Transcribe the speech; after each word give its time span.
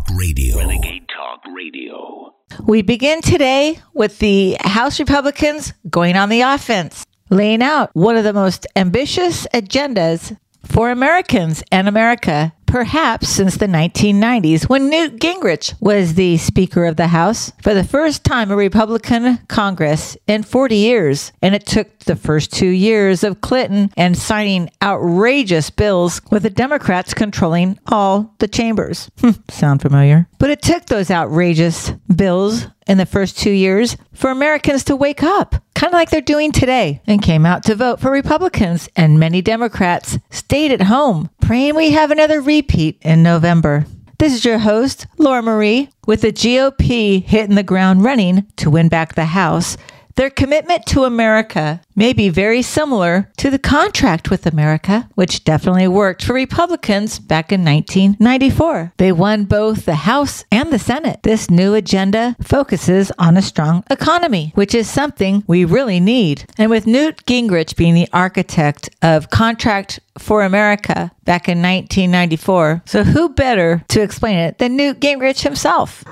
Talk 0.00 0.16
Radio. 0.18 0.56
Renegade 0.56 1.06
Talk 1.08 1.40
Radio. 1.54 2.34
We 2.66 2.82
begin 2.82 3.20
today 3.20 3.78
with 3.92 4.18
the 4.18 4.56
House 4.60 4.98
Republicans 4.98 5.74
going 5.88 6.16
on 6.16 6.28
the 6.28 6.40
offense, 6.40 7.04
laying 7.28 7.62
out 7.62 7.90
one 7.92 8.16
of 8.16 8.24
the 8.24 8.32
most 8.32 8.66
ambitious 8.76 9.46
agendas 9.52 10.36
for 10.64 10.90
Americans 10.90 11.62
and 11.70 11.88
America 11.88 12.52
perhaps 12.70 13.28
since 13.28 13.56
the 13.56 13.66
1990s 13.66 14.68
when 14.68 14.88
Newt 14.88 15.18
Gingrich 15.18 15.74
was 15.80 16.14
the 16.14 16.36
Speaker 16.36 16.84
of 16.84 16.94
the 16.94 17.08
House 17.08 17.52
for 17.62 17.74
the 17.74 17.82
first 17.82 18.22
time 18.22 18.52
a 18.52 18.56
Republican 18.56 19.38
Congress 19.48 20.16
in 20.28 20.44
40 20.44 20.76
years. 20.76 21.32
And 21.42 21.54
it 21.56 21.66
took 21.66 21.98
the 22.00 22.14
first 22.14 22.52
two 22.52 22.68
years 22.68 23.24
of 23.24 23.40
Clinton 23.40 23.90
and 23.96 24.16
signing 24.16 24.70
outrageous 24.80 25.68
bills 25.70 26.22
with 26.30 26.44
the 26.44 26.50
Democrats 26.50 27.12
controlling 27.12 27.76
all 27.86 28.34
the 28.38 28.48
chambers. 28.48 29.10
Sound 29.50 29.82
familiar? 29.82 30.28
But 30.38 30.50
it 30.50 30.62
took 30.62 30.86
those 30.86 31.10
outrageous 31.10 31.90
bills 32.14 32.68
in 32.86 32.98
the 32.98 33.06
first 33.06 33.38
two 33.38 33.50
years 33.50 33.96
for 34.12 34.30
Americans 34.30 34.84
to 34.84 34.96
wake 34.96 35.22
up, 35.22 35.54
kind 35.74 35.92
of 35.92 35.94
like 35.94 36.10
they're 36.10 36.20
doing 36.20 36.52
today, 36.52 37.00
and 37.06 37.22
came 37.22 37.46
out 37.46 37.62
to 37.64 37.74
vote 37.74 38.00
for 38.00 38.10
Republicans. 38.10 38.88
And 38.96 39.20
many 39.20 39.42
Democrats 39.42 40.18
stayed 40.30 40.72
at 40.72 40.82
home, 40.82 41.30
praying 41.40 41.76
we 41.76 41.90
have 41.90 42.10
another 42.10 42.40
repeat 42.40 42.98
in 43.02 43.22
November. 43.22 43.86
This 44.18 44.34
is 44.34 44.44
your 44.44 44.58
host, 44.58 45.06
Laura 45.16 45.40
Marie, 45.40 45.88
with 46.06 46.20
the 46.20 46.32
GOP 46.32 47.24
hitting 47.24 47.54
the 47.54 47.62
ground 47.62 48.04
running 48.04 48.46
to 48.56 48.68
win 48.68 48.88
back 48.90 49.14
the 49.14 49.24
House. 49.24 49.78
Their 50.20 50.28
commitment 50.28 50.84
to 50.88 51.04
America 51.04 51.80
may 51.96 52.12
be 52.12 52.28
very 52.28 52.60
similar 52.60 53.30
to 53.38 53.48
the 53.48 53.58
contract 53.58 54.28
with 54.28 54.44
America, 54.44 55.08
which 55.14 55.44
definitely 55.44 55.88
worked 55.88 56.22
for 56.22 56.34
Republicans 56.34 57.18
back 57.18 57.50
in 57.50 57.64
1994. 57.64 58.92
They 58.98 59.12
won 59.12 59.46
both 59.46 59.86
the 59.86 59.94
House 59.94 60.44
and 60.52 60.70
the 60.70 60.78
Senate. 60.78 61.20
This 61.22 61.48
new 61.48 61.72
agenda 61.72 62.36
focuses 62.42 63.10
on 63.18 63.38
a 63.38 63.40
strong 63.40 63.82
economy, 63.88 64.52
which 64.56 64.74
is 64.74 64.90
something 64.90 65.42
we 65.46 65.64
really 65.64 66.00
need. 66.00 66.44
And 66.58 66.70
with 66.70 66.86
Newt 66.86 67.24
Gingrich 67.24 67.74
being 67.74 67.94
the 67.94 68.10
architect 68.12 68.90
of 69.00 69.30
Contract 69.30 70.00
for 70.18 70.42
America 70.42 71.10
back 71.24 71.48
in 71.48 71.62
1994, 71.62 72.82
so 72.84 73.04
who 73.04 73.30
better 73.30 73.82
to 73.88 74.02
explain 74.02 74.36
it 74.36 74.58
than 74.58 74.76
Newt 74.76 75.00
Gingrich 75.00 75.40
himself? 75.40 76.04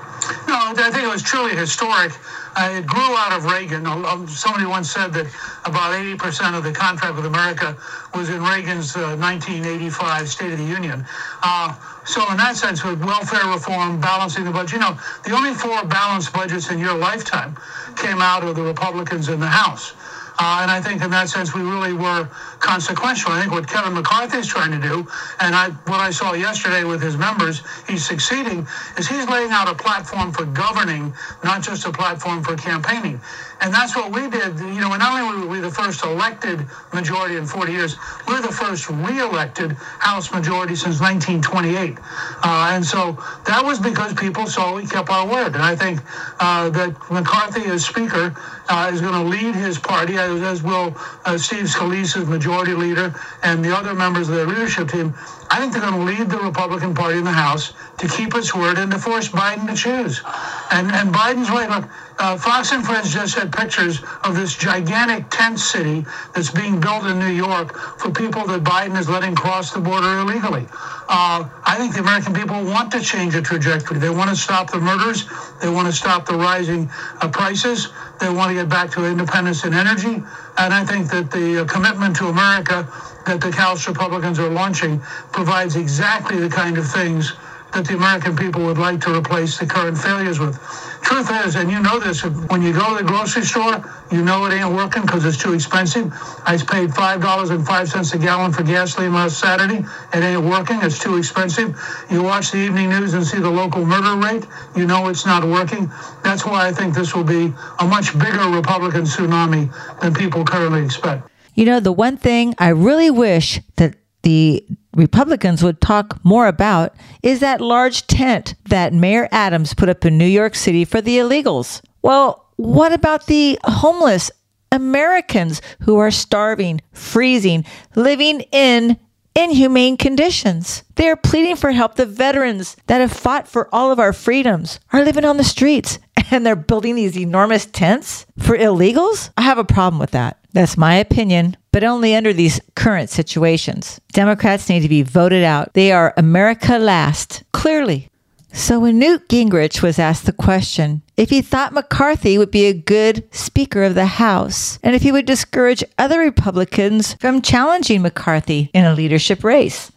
No, 0.49 0.55
I 0.57 0.91
think 0.91 1.05
it 1.05 1.13
was 1.13 1.23
truly 1.23 1.55
historic. 1.55 2.13
It 2.61 2.87
grew 2.87 3.01
out 3.01 3.33
of 3.33 3.45
Reagan. 3.45 3.85
Somebody 4.29 4.67
once 4.67 4.91
said 4.91 5.13
that 5.15 5.27
about 5.65 5.95
80% 5.95 6.57
of 6.59 6.65
the 6.65 6.73
contract 6.73 7.15
with 7.15 7.27
America 7.27 7.77
was 8.15 8.31
in 8.31 8.43
Reagan's 8.43 8.97
uh, 8.97 9.17
1985 9.17 10.29
State 10.29 10.53
of 10.53 10.59
the 10.59 10.65
Union. 10.65 11.05
Uh, 11.43 11.75
so 12.05 12.29
in 12.31 12.37
that 12.39 12.57
sense, 12.57 12.83
with 12.85 13.01
welfare 13.05 13.47
reform, 13.53 14.01
balancing 14.01 14.45
the 14.45 14.51
budget, 14.51 14.73
you 14.73 14.79
know, 14.81 14.99
the 15.25 15.33
only 15.33 15.55
four 15.55 15.85
balanced 15.85 16.33
budgets 16.33 16.71
in 16.71 16.79
your 16.79 16.95
lifetime 16.95 17.57
came 17.97 18.21
out 18.21 18.43
of 18.43 18.57
the 18.57 18.63
Republicans 18.63 19.29
in 19.29 19.41
the 19.41 19.47
House. 19.47 19.93
Uh, 20.41 20.61
and 20.63 20.71
I 20.71 20.81
think 20.81 21.03
in 21.03 21.11
that 21.11 21.29
sense, 21.29 21.55
we 21.55 21.63
really 21.63 21.93
were 21.93 22.29
consequential. 22.61 23.33
I 23.33 23.41
think 23.41 23.53
what 23.53 23.69
Kevin 23.69 23.95
McCarthy 23.95 24.39
is 24.39 24.47
trying 24.47 24.71
to 24.73 24.81
do, 24.81 25.07
and 25.41 25.55
I, 25.55 25.71
what 25.87 26.01
I 26.01 26.11
saw 26.11 26.35
yesterday 26.35 26.85
with 26.85 27.03
his 27.03 27.17
members, 27.17 27.63
he's 27.89 28.05
succeeding, 28.07 28.67
is 28.97 29.09
he's 29.09 29.29
laying 29.29 29.51
out 29.51 29.69
a 29.69 29.75
platform 29.75 30.33
for 30.33 30.45
governing, 30.45 31.13
not 31.45 31.63
just 31.63 31.87
a 31.87 31.93
platform 31.93 32.43
for 32.43 32.57
campaigning. 32.57 33.21
And 33.61 33.75
that's 33.75 33.97
what 33.97 34.13
we 34.13 34.29
did. 34.31 34.59
You 34.61 34.81
know, 34.81 34.95
not 34.97 35.21
only 35.21 35.47
were 35.47 35.49
we 35.49 35.61
the 35.61 35.71
first 35.71 36.05
elected 36.05 36.65
majority 36.93 37.37
in 37.37 37.47
40 37.47 37.73
years, 37.73 37.97
we're 38.27 38.41
the 38.41 38.53
first 38.53 38.89
re-elected 38.89 39.73
House 39.99 40.33
majority 40.33 40.77
since 40.77 41.01
1928. 41.01 41.99
Uh, 41.99 42.71
and 42.73 42.85
so 42.85 43.13
that 43.47 43.65
was 43.65 43.79
because 43.81 44.15
people 44.15 44.47
saw 44.47 44.77
we 44.77 44.87
kept 44.87 45.11
our 45.11 45.27
word. 45.27 45.55
And 45.55 45.63
I 45.63 45.75
think 45.75 46.01
uh, 46.41 46.71
that 46.71 46.95
McCarthy 47.11 47.65
as 47.65 47.85
Speaker 47.85 48.35
uh, 48.69 48.91
is 48.93 49.01
going 49.01 49.15
to 49.15 49.29
lead 49.29 49.55
his 49.55 49.79
party, 49.79 50.17
as, 50.17 50.41
as 50.43 50.63
will 50.63 50.95
uh, 51.25 51.37
Steve 51.37 51.65
Scalise 51.65 52.17
as 52.17 52.29
majority 52.49 52.73
leader 52.73 53.15
and 53.43 53.63
the 53.63 53.77
other 53.77 53.95
members 53.95 54.29
of 54.29 54.35
their 54.35 54.47
leadership 54.47 54.89
team. 54.89 55.15
I 55.51 55.61
think 55.61 55.73
they're 55.73 55.83
going 55.83 55.95
to 55.95 56.05
lead 56.05 56.31
the 56.31 56.39
Republican 56.39 56.95
Party 56.95 57.19
in 57.19 57.25
the 57.25 57.33
House 57.33 57.73
to 57.99 58.09
keep 58.09 58.35
its 58.35 58.55
word 58.55 58.79
and 58.79 58.91
to 58.91 58.99
force 58.99 59.29
Biden 59.29 59.67
to 59.69 59.75
choose. 59.75 60.23
And 60.71 60.91
and 60.91 61.13
Biden's 61.13 61.51
way. 61.51 61.67
Look, 61.69 61.85
uh, 62.19 62.37
Fox 62.37 62.73
and 62.73 62.85
Friends 62.85 63.13
just 63.13 63.35
had 63.35 63.53
pictures 63.53 64.03
of 64.25 64.35
this 64.35 64.57
gigantic 64.57 65.31
tent 65.31 65.59
city 65.59 66.05
that's 66.35 66.51
being 66.51 66.81
built 66.81 67.05
in 67.05 67.19
New 67.19 67.33
York 67.33 67.77
for 67.99 68.11
people 68.11 68.47
that 68.47 68.65
Biden 68.65 68.99
is 68.99 69.09
letting 69.09 69.35
cross 69.35 69.73
the 69.73 69.81
border 69.81 70.19
illegally. 70.19 70.67
Uh, 71.09 71.49
I 71.65 71.77
think 71.79 71.95
the 71.95 72.01
American 72.01 72.35
people 72.35 72.65
want 72.65 72.91
to 72.93 73.01
change 73.01 73.35
the 73.35 73.43
trajectory. 73.43 73.99
They 73.99 74.11
want 74.11 74.31
to 74.31 74.37
stop 74.37 74.71
the 74.71 74.81
murders. 74.81 75.27
They 75.63 75.69
want 75.69 75.87
to 75.87 75.93
stop 75.93 76.27
the 76.27 76.35
rising 76.35 76.91
uh, 77.21 77.29
prices. 77.29 77.89
They 78.21 78.29
want 78.29 78.51
to 78.51 78.55
get 78.55 78.69
back 78.69 78.91
to 78.93 79.05
independence 79.05 79.65
in 79.65 79.75
energy. 79.75 80.23
And 80.59 80.75
I 80.75 80.85
think 80.85 81.11
that 81.11 81.31
the 81.31 81.63
uh, 81.63 81.65
commitment 81.67 82.17
to 82.17 82.27
America 82.27 82.87
that 83.27 83.41
the 83.41 83.53
House 83.53 83.87
Republicans 83.87 84.39
are 84.39 84.49
launching 84.49 85.01
provides 85.33 85.77
exactly 85.77 86.39
the 86.39 86.49
kind 86.49 86.79
of 86.79 86.91
things 86.91 87.35
that 87.73 87.87
the 87.87 87.95
American 87.95 88.35
people 88.35 88.65
would 88.65 88.79
like 88.79 89.01
to 89.03 89.15
replace 89.15 89.59
the 89.59 89.67
current 89.67 89.99
failures 89.99 90.39
with. 90.39 90.57
Truth 91.03 91.31
is, 91.47 91.57
and 91.57 91.71
you 91.71 91.81
know 91.81 91.99
this, 91.99 92.23
when 92.23 92.63
you 92.63 92.73
go 92.73 92.97
to 92.97 93.03
the 93.03 93.09
grocery 93.09 93.43
store, 93.43 93.83
you 94.11 94.23
know 94.23 94.47
it 94.47 94.53
ain't 94.53 94.75
working 94.75 95.03
because 95.03 95.25
it's 95.25 95.37
too 95.37 95.55
expensive. 95.55 96.13
I 96.45 96.57
paid 96.57 96.91
$5.05 96.91 98.15
a 98.15 98.19
gallon 98.19 98.53
for 98.53 98.63
gasoline 98.63 99.15
last 99.15 99.39
Saturday. 99.39 99.85
It 100.13 100.23
ain't 100.23 100.45
working. 100.45 100.79
It's 100.83 100.99
too 100.99 101.17
expensive. 101.17 101.79
You 102.11 102.23
watch 102.23 102.51
the 102.51 102.59
evening 102.59 102.91
news 102.91 103.15
and 103.15 103.25
see 103.27 103.39
the 103.39 103.51
local 103.51 103.85
murder 103.85 104.17
rate. 104.17 104.47
You 104.77 104.87
know 104.87 105.09
it's 105.09 105.25
not 105.25 105.45
working. 105.45 105.91
That's 106.23 106.45
why 106.45 106.67
I 106.69 106.73
think 106.73 106.95
this 106.95 107.15
will 107.15 107.25
be 107.25 107.53
a 107.81 107.85
much 107.85 108.19
bigger 108.19 108.49
Republican 108.49 109.03
tsunami 109.03 109.73
than 110.01 110.15
people 110.15 110.45
currently 110.45 110.85
expect. 110.85 111.29
You 111.55 111.65
know, 111.65 111.81
the 111.81 111.93
one 111.93 112.17
thing 112.17 112.55
I 112.59 112.69
really 112.69 113.11
wish 113.11 113.61
that 113.77 113.97
the 114.23 114.65
Republicans 114.95 115.63
would 115.63 115.81
talk 115.81 116.23
more 116.25 116.49
about 116.49 116.95
is 117.23 117.41
that 117.41 117.61
large 117.61 118.07
tent 118.07 118.55
that 118.69 118.93
Mayor 118.93 119.29
Adams 119.31 119.75
put 119.75 119.89
up 119.89 120.05
in 120.05 120.19
New 120.19 120.27
York 120.27 120.55
City 120.55 120.85
for 120.85 121.01
the 121.01 121.19
illegals. 121.19 121.81
Well, 122.03 122.47
what 122.57 122.93
about 122.93 123.27
the 123.27 123.59
homeless 123.65 124.31
Americans 124.73 125.63
who 125.81 125.97
are 125.99 126.11
starving, 126.11 126.81
freezing, 126.93 127.65
living 127.95 128.41
in 128.53 128.99
inhumane 129.37 129.97
conditions? 129.97 130.83
They 130.97 131.09
are 131.09 131.17
pleading 131.17 131.57
for 131.57 131.71
help. 131.71 131.95
The 131.95 132.07
veterans 132.07 132.77
that 132.87 133.01
have 133.01 133.13
fought 133.13 133.47
for 133.47 133.73
all 133.73 133.93
of 133.93 134.01
our 134.01 134.13
freedoms 134.13 134.81
are 134.93 135.05
living 135.05 135.25
on 135.25 135.37
the 135.37 135.45
streets 135.45 136.01
and 136.31 136.45
they're 136.45 136.57
building 136.57 136.97
these 136.97 137.17
enormous 137.17 137.67
tents 137.67 138.27
for 138.39 138.59
illegals. 138.59 139.31
I 139.37 139.43
have 139.43 139.59
a 139.59 139.65
problem 139.65 140.01
with 140.01 140.11
that. 140.11 140.38
That's 140.53 140.77
my 140.77 140.95
opinion, 140.95 141.57
but 141.73 141.85
only 141.85 142.15
under 142.15 142.33
these 142.33 142.61
current 142.75 143.11
situations. 143.11 144.01
Democrats 144.13 144.69
need 144.69 144.81
to 144.81 144.89
be 144.89 145.03
voted 145.03 145.45
out. 145.45 145.75
They 145.75 145.93
are 145.93 146.15
America 146.17 146.79
last, 146.79 147.43
clearly. 147.53 148.09
So 148.53 148.81
when 148.81 148.99
Newt 148.99 149.29
Gingrich 149.29 149.83
was 149.83 149.99
asked 149.99 150.25
the 150.25 150.33
question 150.33 151.03
if 151.17 151.31
he 151.31 151.43
thought 151.43 151.75
McCarthy 151.75 152.39
would 152.39 152.51
be 152.51 152.65
a 152.65 152.73
good 152.73 153.29
Speaker 153.33 153.83
of 153.83 153.95
the 153.95 154.07
House 154.07 154.79
and 154.83 154.95
if 154.95 155.03
he 155.03 155.13
would 155.13 155.27
discourage 155.27 155.85
other 155.99 156.19
Republicans 156.19 157.15
from 157.21 157.43
challenging 157.43 158.01
McCarthy 158.01 158.71
in 158.73 158.87
a 158.87 158.95
leadership 158.95 159.45
race, 159.45 159.93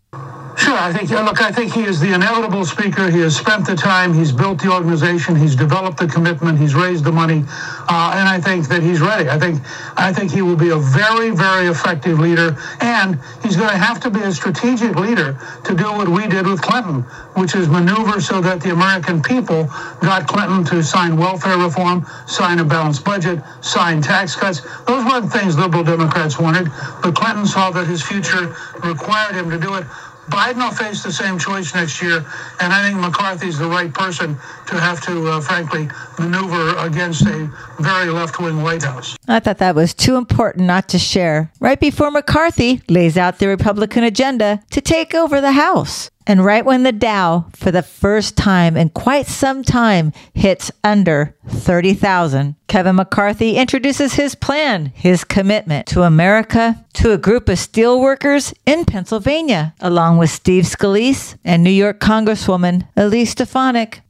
Sure, 0.61 0.77
I 0.77 0.93
think. 0.93 1.09
Look, 1.09 1.41
I 1.41 1.51
think 1.51 1.73
he 1.73 1.83
is 1.83 1.99
the 1.99 2.13
inevitable 2.13 2.65
speaker. 2.65 3.09
He 3.09 3.19
has 3.21 3.35
spent 3.35 3.65
the 3.65 3.75
time. 3.75 4.13
He's 4.13 4.31
built 4.31 4.61
the 4.61 4.71
organization. 4.71 5.35
He's 5.35 5.55
developed 5.55 5.97
the 5.97 6.07
commitment. 6.07 6.59
He's 6.59 6.75
raised 6.75 7.03
the 7.03 7.11
money, 7.11 7.43
uh, 7.89 8.13
and 8.15 8.29
I 8.29 8.39
think 8.39 8.67
that 8.67 8.83
he's 8.83 9.01
ready. 9.01 9.27
I 9.27 9.39
think. 9.39 9.59
I 9.97 10.13
think 10.13 10.31
he 10.31 10.41
will 10.41 10.55
be 10.55 10.69
a 10.69 10.77
very, 10.77 11.31
very 11.31 11.67
effective 11.67 12.19
leader, 12.19 12.55
and 12.79 13.17
he's 13.41 13.55
going 13.55 13.69
to 13.69 13.77
have 13.77 13.99
to 14.01 14.11
be 14.11 14.21
a 14.21 14.31
strategic 14.31 14.95
leader 14.95 15.35
to 15.65 15.75
do 15.75 15.85
what 15.93 16.07
we 16.07 16.27
did 16.27 16.45
with 16.45 16.61
Clinton, 16.61 17.01
which 17.33 17.55
is 17.55 17.67
maneuver 17.67 18.21
so 18.21 18.39
that 18.41 18.61
the 18.61 18.71
American 18.71 19.21
people 19.21 19.65
got 20.01 20.27
Clinton 20.27 20.63
to 20.65 20.83
sign 20.83 21.17
welfare 21.17 21.57
reform, 21.57 22.05
sign 22.27 22.59
a 22.59 22.65
balanced 22.65 23.03
budget, 23.03 23.41
sign 23.61 24.01
tax 24.01 24.35
cuts. 24.35 24.61
Those 24.85 25.03
were 25.05 25.21
the 25.21 25.29
things 25.29 25.57
liberal 25.57 25.83
Democrats 25.83 26.37
wanted, 26.37 26.69
but 27.01 27.15
Clinton 27.15 27.47
saw 27.47 27.71
that 27.71 27.87
his 27.87 28.03
future 28.03 28.55
required 28.83 29.35
him 29.35 29.49
to 29.49 29.57
do 29.57 29.75
it. 29.75 29.85
Biden 30.29 30.57
will 30.57 30.71
face 30.71 31.03
the 31.03 31.11
same 31.11 31.39
choice 31.39 31.73
next 31.73 32.01
year, 32.01 32.17
and 32.59 32.71
I 32.71 32.87
think 32.87 32.99
McCarthy's 32.99 33.57
the 33.57 33.67
right 33.67 33.91
person 33.91 34.37
to 34.67 34.79
have 34.79 35.01
to, 35.05 35.27
uh, 35.27 35.41
frankly, 35.41 35.89
maneuver 36.19 36.77
against 36.77 37.23
a 37.23 37.49
very 37.79 38.11
left 38.11 38.39
wing 38.39 38.61
White 38.61 38.83
House. 38.83 39.17
I 39.27 39.39
thought 39.39 39.57
that 39.57 39.73
was 39.73 39.93
too 39.93 40.17
important 40.17 40.67
not 40.67 40.87
to 40.89 40.99
share. 40.99 41.51
Right 41.59 41.79
before 41.79 42.11
McCarthy 42.11 42.81
lays 42.87 43.17
out 43.17 43.39
the 43.39 43.47
Republican 43.47 44.03
agenda 44.03 44.61
to 44.69 44.79
take 44.79 45.15
over 45.15 45.41
the 45.41 45.53
House. 45.53 46.10
And 46.27 46.45
right 46.45 46.63
when 46.63 46.83
the 46.83 46.91
Dow, 46.91 47.47
for 47.53 47.71
the 47.71 47.81
first 47.81 48.37
time 48.37 48.77
in 48.77 48.89
quite 48.89 49.25
some 49.25 49.63
time, 49.63 50.13
hits 50.33 50.71
under 50.83 51.35
30,000, 51.47 52.55
Kevin 52.67 52.95
McCarthy 52.95 53.57
introduces 53.57 54.13
his 54.13 54.35
plan, 54.35 54.91
his 54.95 55.23
commitment 55.23 55.87
to 55.87 56.03
America, 56.03 56.85
to 56.93 57.11
a 57.11 57.17
group 57.17 57.49
of 57.49 57.57
steelworkers 57.57 58.53
in 58.65 58.85
Pennsylvania, 58.85 59.73
along 59.79 60.19
with 60.19 60.29
Steve 60.29 60.65
Scalise 60.65 61.37
and 61.43 61.63
New 61.63 61.71
York 61.71 61.99
Congresswoman 61.99 62.87
Elise 62.95 63.31
Stefanik. 63.31 64.01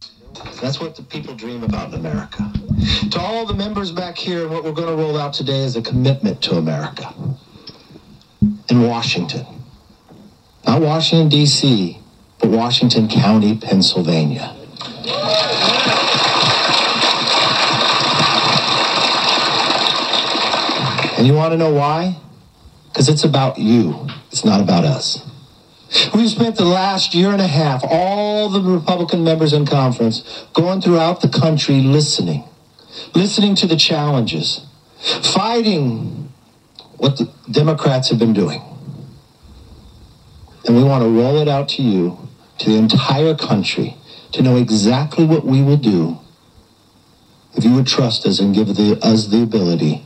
That's 0.62 0.80
what 0.80 0.96
the 0.96 1.04
people 1.04 1.36
dream 1.36 1.64
about 1.64 1.94
in 1.94 1.96
America. 1.96 2.52
To 3.12 3.20
all 3.20 3.46
the 3.46 3.54
members 3.54 3.92
back 3.92 4.18
here, 4.18 4.48
what 4.48 4.64
we're 4.64 4.72
going 4.72 4.88
to 4.88 4.96
roll 4.96 5.18
out 5.18 5.34
today 5.34 5.60
is 5.64 5.76
a 5.76 5.82
commitment 5.82 6.42
to 6.44 6.56
America 6.56 7.14
in 8.70 8.82
Washington. 8.82 9.46
Not 10.66 10.82
Washington, 10.82 11.30
D.C., 11.30 12.01
Washington 12.48 13.08
County, 13.08 13.58
Pennsylvania. 13.58 14.56
And 21.18 21.28
you 21.28 21.34
want 21.34 21.52
to 21.52 21.58
know 21.58 21.72
why? 21.72 22.18
Because 22.88 23.08
it's 23.08 23.24
about 23.24 23.60
you. 23.60 24.08
It's 24.32 24.44
not 24.44 24.60
about 24.60 24.86
us. 24.86 25.30
We've 26.16 26.30
spent 26.30 26.56
the 26.56 26.66
last 26.66 27.14
year 27.14 27.30
and 27.30 27.42
a 27.42 27.48
half, 27.48 27.84
all 27.84 28.50
the 28.50 28.62
Republican 28.62 29.24
members 29.24 29.54
in 29.54 29.66
conference, 29.66 30.48
going 30.54 30.82
throughout 30.82 31.22
the 31.22 31.28
country 31.28 31.82
listening, 31.82 32.46
listening 33.14 33.56
to 33.56 33.68
the 33.68 33.76
challenges, 33.76 34.66
fighting 35.22 36.32
what 36.98 37.18
the 37.18 37.32
Democrats 37.52 38.10
have 38.10 38.20
been 38.20 38.34
doing. 38.34 38.62
And 40.66 40.76
we 40.76 40.84
want 40.84 41.04
to 41.04 41.10
roll 41.10 41.38
it 41.38 41.48
out 41.48 41.70
to 41.70 41.82
you, 41.82 42.18
to 42.62 42.70
the 42.70 42.78
entire 42.78 43.34
country, 43.36 43.98
to 44.32 44.44
know 44.44 44.56
exactly 44.56 45.26
what 45.26 45.44
we 45.44 45.64
will 45.64 45.78
do 45.78 46.20
if 47.56 47.64
you 47.66 47.74
would 47.74 47.88
trust 47.88 48.26
us 48.26 48.40
and 48.40 48.54
give 48.54 48.68
the, 48.76 48.98
us 49.02 49.28
the 49.28 49.42
ability 49.42 50.06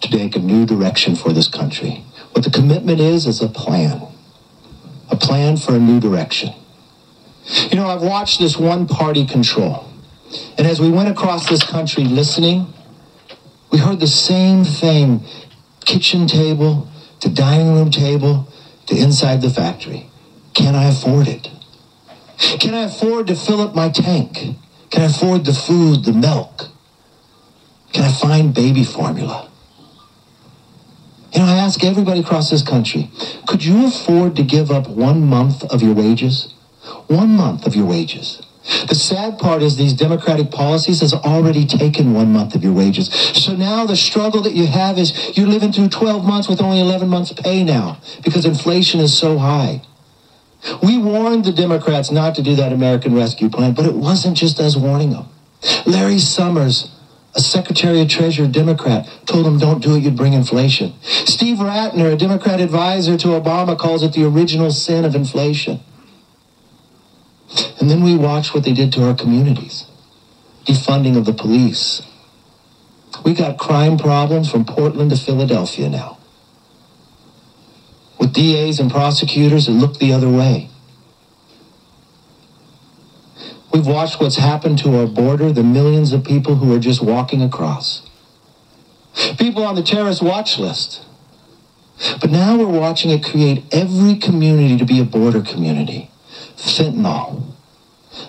to 0.00 0.10
take 0.10 0.34
a 0.34 0.40
new 0.40 0.66
direction 0.66 1.14
for 1.14 1.32
this 1.32 1.46
country. 1.46 2.04
What 2.32 2.44
the 2.44 2.50
commitment 2.50 3.00
is, 3.00 3.26
is 3.26 3.40
a 3.40 3.48
plan. 3.48 4.02
A 5.10 5.16
plan 5.16 5.56
for 5.56 5.76
a 5.76 5.78
new 5.78 6.00
direction. 6.00 6.52
You 7.70 7.76
know, 7.76 7.86
I've 7.86 8.02
watched 8.02 8.40
this 8.40 8.56
one 8.56 8.86
party 8.86 9.24
control. 9.24 9.88
And 10.58 10.66
as 10.66 10.80
we 10.80 10.90
went 10.90 11.08
across 11.08 11.48
this 11.48 11.62
country 11.62 12.04
listening, 12.04 12.66
we 13.70 13.78
heard 13.78 14.00
the 14.00 14.06
same 14.06 14.64
thing 14.64 15.24
kitchen 15.86 16.26
table 16.26 16.88
to 17.20 17.28
dining 17.28 17.72
room 17.72 17.90
table 17.90 18.48
to 18.86 18.96
inside 18.96 19.40
the 19.42 19.50
factory. 19.50 20.10
Can 20.54 20.74
I 20.74 20.90
afford 20.90 21.28
it? 21.28 21.48
Can 22.38 22.74
I 22.74 22.84
afford 22.84 23.26
to 23.26 23.34
fill 23.34 23.60
up 23.60 23.74
my 23.74 23.88
tank? 23.88 24.56
Can 24.90 25.02
I 25.02 25.06
afford 25.06 25.44
the 25.44 25.52
food, 25.52 26.04
the 26.04 26.12
milk? 26.12 26.68
Can 27.92 28.04
I 28.04 28.12
find 28.12 28.54
baby 28.54 28.84
formula? 28.84 29.50
You 31.32 31.40
know, 31.40 31.46
I 31.46 31.56
ask 31.56 31.84
everybody 31.84 32.20
across 32.20 32.50
this 32.50 32.62
country, 32.62 33.10
could 33.46 33.64
you 33.64 33.86
afford 33.86 34.36
to 34.36 34.42
give 34.42 34.70
up 34.70 34.88
one 34.88 35.26
month 35.26 35.64
of 35.64 35.82
your 35.82 35.94
wages? 35.94 36.54
One 37.08 37.30
month 37.30 37.66
of 37.66 37.74
your 37.74 37.86
wages. 37.86 38.40
The 38.88 38.94
sad 38.94 39.38
part 39.38 39.62
is 39.62 39.76
these 39.76 39.94
democratic 39.94 40.50
policies 40.50 41.00
has 41.00 41.14
already 41.14 41.66
taken 41.66 42.12
one 42.12 42.32
month 42.32 42.54
of 42.54 42.62
your 42.62 42.72
wages. 42.72 43.08
So 43.34 43.54
now 43.54 43.86
the 43.86 43.96
struggle 43.96 44.42
that 44.42 44.54
you 44.54 44.66
have 44.66 44.98
is 44.98 45.36
you're 45.36 45.46
living 45.46 45.72
through 45.72 45.88
12 45.88 46.24
months 46.24 46.48
with 46.48 46.60
only 46.60 46.80
11 46.80 47.08
months 47.08 47.32
pay 47.32 47.64
now 47.64 48.00
because 48.22 48.44
inflation 48.44 49.00
is 49.00 49.16
so 49.16 49.38
high. 49.38 49.82
We 50.82 50.98
warned 50.98 51.44
the 51.44 51.52
Democrats 51.52 52.10
not 52.10 52.34
to 52.34 52.42
do 52.42 52.56
that 52.56 52.72
American 52.72 53.14
Rescue 53.14 53.48
Plan, 53.48 53.74
but 53.74 53.86
it 53.86 53.94
wasn't 53.94 54.36
just 54.36 54.58
us 54.58 54.76
warning 54.76 55.10
them. 55.10 55.28
Larry 55.86 56.18
Summers, 56.18 56.90
a 57.34 57.40
Secretary 57.40 58.00
of 58.00 58.08
Treasury 58.08 58.48
Democrat, 58.48 59.08
told 59.26 59.46
them 59.46 59.58
don't 59.58 59.82
do 59.82 59.94
it, 59.96 60.02
you'd 60.02 60.16
bring 60.16 60.32
inflation. 60.32 60.94
Steve 61.02 61.58
Ratner, 61.58 62.12
a 62.12 62.16
Democrat 62.16 62.60
advisor 62.60 63.16
to 63.18 63.28
Obama, 63.28 63.78
calls 63.78 64.02
it 64.02 64.12
the 64.12 64.24
original 64.24 64.70
sin 64.70 65.04
of 65.04 65.14
inflation. 65.14 65.80
And 67.80 67.88
then 67.88 68.02
we 68.02 68.16
watch 68.16 68.52
what 68.52 68.64
they 68.64 68.72
did 68.72 68.92
to 68.94 69.06
our 69.06 69.14
communities. 69.14 69.86
Defunding 70.64 71.16
of 71.16 71.24
the 71.24 71.32
police. 71.32 72.02
We 73.24 73.32
got 73.34 73.58
crime 73.58 73.96
problems 73.96 74.50
from 74.50 74.64
Portland 74.64 75.10
to 75.10 75.16
Philadelphia 75.16 75.88
now. 75.88 76.17
With 78.18 78.32
DAs 78.32 78.80
and 78.80 78.90
prosecutors 78.90 79.66
that 79.66 79.72
look 79.72 79.98
the 79.98 80.12
other 80.12 80.28
way. 80.28 80.70
We've 83.72 83.86
watched 83.86 84.20
what's 84.20 84.36
happened 84.36 84.78
to 84.80 84.96
our 84.98 85.06
border, 85.06 85.52
the 85.52 85.62
millions 85.62 86.12
of 86.12 86.24
people 86.24 86.56
who 86.56 86.74
are 86.74 86.80
just 86.80 87.02
walking 87.02 87.42
across. 87.42 88.02
People 89.38 89.64
on 89.64 89.74
the 89.74 89.82
terrorist 89.82 90.22
watch 90.22 90.58
list. 90.58 91.04
But 92.20 92.30
now 92.30 92.56
we're 92.56 92.66
watching 92.66 93.10
it 93.10 93.24
create 93.24 93.64
every 93.72 94.16
community 94.16 94.76
to 94.78 94.84
be 94.84 95.00
a 95.00 95.04
border 95.04 95.42
community. 95.42 96.10
Fentanyl, 96.56 97.42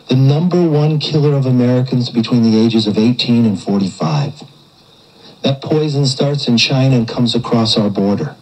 the 0.08 0.16
number 0.16 0.68
one 0.68 1.00
killer 1.00 1.34
of 1.34 1.46
Americans 1.46 2.10
between 2.10 2.44
the 2.44 2.60
ages 2.60 2.88
of 2.88 2.98
18 2.98 3.46
and 3.46 3.62
45. 3.62 4.44
That 5.44 5.62
poison 5.62 6.06
starts 6.06 6.48
in 6.48 6.58
China 6.58 6.96
and 6.96 7.08
comes 7.08 7.34
across 7.34 7.78
our 7.78 7.90
border. 7.90 8.36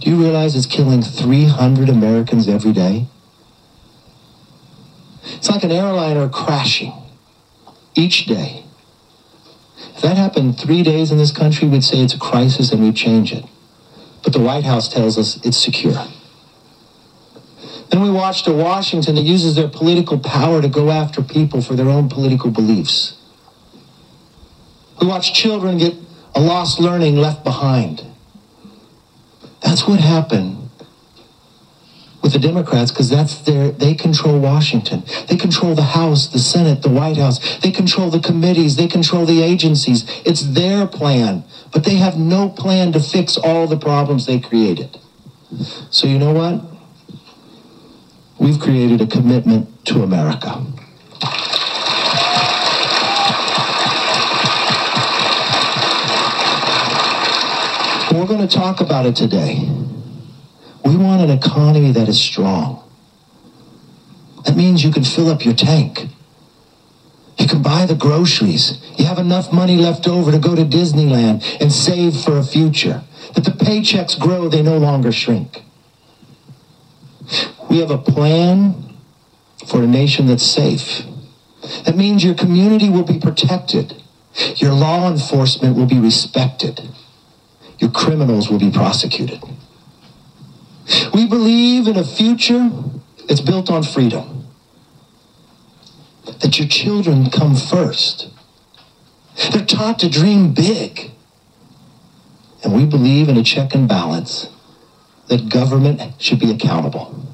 Do 0.00 0.10
you 0.10 0.16
realize 0.16 0.54
it's 0.54 0.66
killing 0.66 1.02
300 1.02 1.88
Americans 1.88 2.48
every 2.48 2.72
day? 2.72 3.06
It's 5.24 5.50
like 5.50 5.64
an 5.64 5.72
airliner 5.72 6.28
crashing 6.28 6.92
each 7.94 8.26
day. 8.26 8.64
If 9.96 10.02
that 10.02 10.16
happened 10.16 10.58
three 10.58 10.82
days 10.82 11.10
in 11.10 11.18
this 11.18 11.32
country, 11.32 11.68
we'd 11.68 11.84
say 11.84 11.98
it's 11.98 12.14
a 12.14 12.18
crisis 12.18 12.72
and 12.72 12.82
we'd 12.82 12.96
change 12.96 13.32
it. 13.32 13.44
But 14.22 14.32
the 14.32 14.40
White 14.40 14.64
House 14.64 14.88
tells 14.88 15.18
us 15.18 15.44
it's 15.44 15.56
secure. 15.56 16.06
Then 17.90 18.00
we 18.00 18.10
watched 18.10 18.46
a 18.46 18.52
Washington 18.52 19.16
that 19.16 19.22
uses 19.22 19.54
their 19.54 19.68
political 19.68 20.18
power 20.18 20.62
to 20.62 20.68
go 20.68 20.90
after 20.90 21.22
people 21.22 21.60
for 21.60 21.74
their 21.74 21.88
own 21.88 22.08
political 22.08 22.50
beliefs. 22.50 23.16
We 25.00 25.06
watched 25.06 25.34
children 25.34 25.78
get 25.78 25.94
a 26.34 26.40
lost 26.40 26.80
learning 26.80 27.16
left 27.16 27.44
behind. 27.44 28.11
That's 29.72 29.88
what 29.88 30.00
happened 30.00 30.68
with 32.22 32.34
the 32.34 32.38
Democrats 32.38 32.90
because 32.90 33.08
that's 33.08 33.38
their 33.38 33.70
they 33.70 33.94
control 33.94 34.38
Washington. 34.38 35.02
They 35.30 35.36
control 35.38 35.74
the 35.74 35.80
House, 35.96 36.26
the 36.26 36.40
Senate, 36.40 36.82
the 36.82 36.90
White 36.90 37.16
House. 37.16 37.38
They 37.60 37.70
control 37.70 38.10
the 38.10 38.20
committees, 38.20 38.76
they 38.76 38.86
control 38.86 39.24
the 39.24 39.40
agencies. 39.40 40.04
It's 40.26 40.42
their 40.42 40.86
plan, 40.86 41.44
but 41.72 41.84
they 41.84 41.94
have 41.94 42.18
no 42.18 42.50
plan 42.50 42.92
to 42.92 43.00
fix 43.00 43.38
all 43.38 43.66
the 43.66 43.78
problems 43.78 44.26
they 44.26 44.40
created. 44.40 44.98
So 45.90 46.06
you 46.06 46.18
know 46.18 46.34
what? 46.34 46.62
We've 48.38 48.60
created 48.60 49.00
a 49.00 49.06
commitment 49.06 49.86
to 49.86 50.02
America. 50.02 50.66
We're 58.22 58.28
going 58.28 58.46
to 58.46 58.56
talk 58.56 58.80
about 58.80 59.04
it 59.04 59.16
today. 59.16 59.68
We 60.84 60.96
want 60.96 61.22
an 61.22 61.30
economy 61.30 61.90
that 61.90 62.08
is 62.08 62.20
strong. 62.20 62.88
That 64.44 64.56
means 64.56 64.84
you 64.84 64.92
can 64.92 65.02
fill 65.02 65.28
up 65.28 65.44
your 65.44 65.54
tank. 65.54 66.06
You 67.36 67.48
can 67.48 67.62
buy 67.62 67.84
the 67.84 67.96
groceries. 67.96 68.80
You 68.96 69.06
have 69.06 69.18
enough 69.18 69.52
money 69.52 69.76
left 69.76 70.06
over 70.06 70.30
to 70.30 70.38
go 70.38 70.54
to 70.54 70.62
Disneyland 70.62 71.42
and 71.60 71.72
save 71.72 72.16
for 72.16 72.38
a 72.38 72.44
future. 72.44 73.02
That 73.34 73.42
the 73.42 73.50
paychecks 73.50 74.16
grow, 74.16 74.48
they 74.48 74.62
no 74.62 74.78
longer 74.78 75.10
shrink. 75.10 75.60
We 77.68 77.78
have 77.78 77.90
a 77.90 77.98
plan 77.98 78.98
for 79.66 79.82
a 79.82 79.86
nation 79.88 80.28
that's 80.28 80.46
safe. 80.46 81.02
That 81.86 81.96
means 81.96 82.22
your 82.22 82.34
community 82.34 82.88
will 82.88 83.02
be 83.02 83.18
protected. 83.18 84.00
Your 84.58 84.74
law 84.74 85.10
enforcement 85.10 85.76
will 85.76 85.86
be 85.86 85.98
respected. 85.98 86.88
Your 87.82 87.90
criminals 87.90 88.48
will 88.48 88.60
be 88.60 88.70
prosecuted. 88.70 89.42
We 91.12 91.26
believe 91.26 91.88
in 91.88 91.96
a 91.96 92.04
future 92.04 92.70
that's 93.26 93.40
built 93.40 93.68
on 93.70 93.82
freedom. 93.82 94.46
That 96.42 96.60
your 96.60 96.68
children 96.68 97.28
come 97.28 97.56
first. 97.56 98.30
They're 99.50 99.64
taught 99.64 99.98
to 99.98 100.08
dream 100.08 100.54
big. 100.54 101.10
And 102.62 102.72
we 102.72 102.86
believe 102.86 103.28
in 103.28 103.36
a 103.36 103.42
check 103.42 103.74
and 103.74 103.88
balance 103.88 104.48
that 105.26 105.48
government 105.48 106.22
should 106.22 106.38
be 106.38 106.52
accountable. 106.52 107.26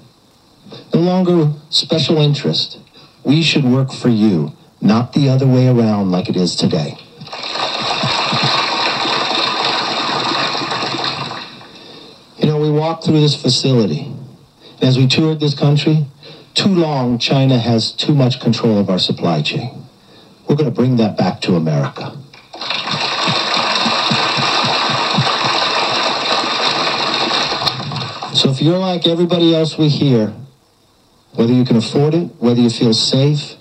No 0.95 1.01
longer 1.01 1.53
special 1.69 2.23
interest. 2.23 2.79
We 3.23 3.43
should 3.43 3.65
work 3.65 3.93
for 3.93 4.09
you, 4.09 4.57
not 4.81 5.13
the 5.13 5.29
other 5.29 5.47
way 5.47 5.69
around 5.69 6.11
like 6.11 6.31
it 6.31 6.37
is 6.37 6.57
today. 6.57 6.97
You 12.79 12.85
know, 12.85 12.91
we 12.91 12.93
walk 12.93 13.03
through 13.03 13.21
this 13.21 13.35
facility, 13.35 14.15
As 14.81 14.97
we 14.97 15.09
toured 15.09 15.41
this 15.41 15.53
country, 15.53 16.07
too 16.55 16.69
long 16.69 17.19
China 17.19 17.59
has 17.59 17.91
too 17.91 18.15
much 18.15 18.39
control 18.39 18.79
of 18.79 18.89
our 18.89 19.01
supply 19.01 19.43
chain. 19.43 19.85
We're 20.47 20.55
going 20.55 20.71
to 20.71 20.75
bring 20.75 20.95
that 20.99 21.17
back 21.17 21.41
to 21.41 21.57
America. 21.57 22.13
So 28.37 28.51
if 28.51 28.63
you're 28.63 28.79
like 28.79 29.09
everybody 29.09 29.57
else 29.57 29.77
we 29.77 29.89
hear, 29.89 30.33
whether 31.35 31.53
you 31.53 31.65
can 31.65 31.75
afford 31.75 32.15
it, 32.15 32.27
whether 32.39 32.61
you 32.61 32.71
feel 32.71 32.95
safe, 32.95 33.57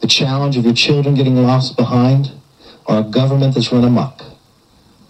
the 0.00 0.06
challenge 0.06 0.56
of 0.56 0.64
your 0.64 0.74
children 0.74 1.16
getting 1.16 1.42
lost 1.42 1.76
behind, 1.76 2.30
or 2.86 3.00
a 3.00 3.02
government 3.02 3.56
that's 3.56 3.72
run 3.72 3.82
amok, 3.82 4.22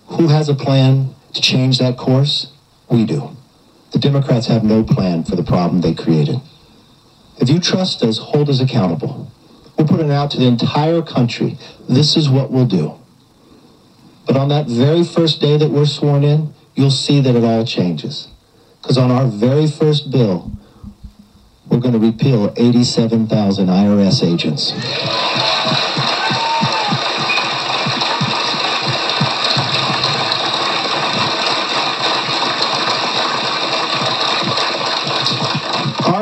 who 0.06 0.28
has 0.28 0.48
a 0.48 0.54
plan 0.54 1.14
to 1.34 1.42
change 1.42 1.78
that 1.80 1.98
course? 1.98 2.50
We 2.88 3.04
do. 3.04 3.36
The 3.92 3.98
Democrats 3.98 4.46
have 4.46 4.64
no 4.64 4.82
plan 4.82 5.24
for 5.24 5.36
the 5.36 5.42
problem 5.42 5.80
they 5.80 5.94
created. 5.94 6.40
If 7.38 7.48
you 7.48 7.60
trust 7.60 8.02
us, 8.02 8.18
hold 8.18 8.48
us 8.48 8.60
accountable. 8.60 9.30
We'll 9.76 9.86
put 9.86 10.00
it 10.00 10.10
out 10.10 10.30
to 10.32 10.38
the 10.38 10.46
entire 10.46 11.02
country. 11.02 11.58
This 11.88 12.16
is 12.16 12.28
what 12.28 12.50
we'll 12.50 12.66
do. 12.66 12.98
But 14.26 14.36
on 14.36 14.48
that 14.48 14.66
very 14.66 15.04
first 15.04 15.40
day 15.40 15.56
that 15.58 15.70
we're 15.70 15.86
sworn 15.86 16.24
in, 16.24 16.54
you'll 16.74 16.90
see 16.90 17.20
that 17.20 17.34
it 17.34 17.44
all 17.44 17.64
changes. 17.66 18.28
Because 18.80 18.96
on 18.96 19.10
our 19.10 19.26
very 19.26 19.66
first 19.66 20.10
bill, 20.10 20.52
we're 21.68 21.80
going 21.80 21.92
to 21.92 21.98
repeal 21.98 22.52
87,000 22.56 23.66
IRS 23.66 24.24
agents. 24.24 24.72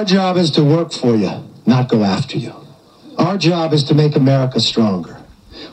Our 0.00 0.06
job 0.06 0.38
is 0.38 0.50
to 0.52 0.64
work 0.64 0.92
for 0.92 1.14
you, 1.14 1.30
not 1.66 1.90
go 1.90 2.04
after 2.04 2.38
you. 2.38 2.54
Our 3.18 3.36
job 3.36 3.74
is 3.74 3.84
to 3.84 3.94
make 3.94 4.16
America 4.16 4.58
stronger. 4.58 5.22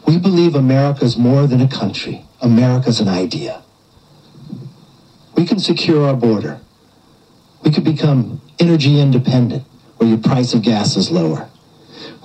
We 0.05 0.17
believe 0.17 0.53
America 0.53 1.05
is 1.05 1.15
more 1.15 1.47
than 1.47 1.61
a 1.61 1.67
country. 1.69 2.25
America's 2.41 2.99
an 2.99 3.07
idea. 3.07 3.63
We 5.37 5.45
can 5.45 5.59
secure 5.59 6.05
our 6.05 6.13
border. 6.13 6.59
We 7.63 7.71
could 7.71 7.85
become 7.85 8.41
energy 8.59 8.99
independent, 8.99 9.63
where 9.95 10.09
your 10.09 10.17
price 10.17 10.53
of 10.53 10.61
gas 10.61 10.97
is 10.97 11.09
lower. 11.09 11.49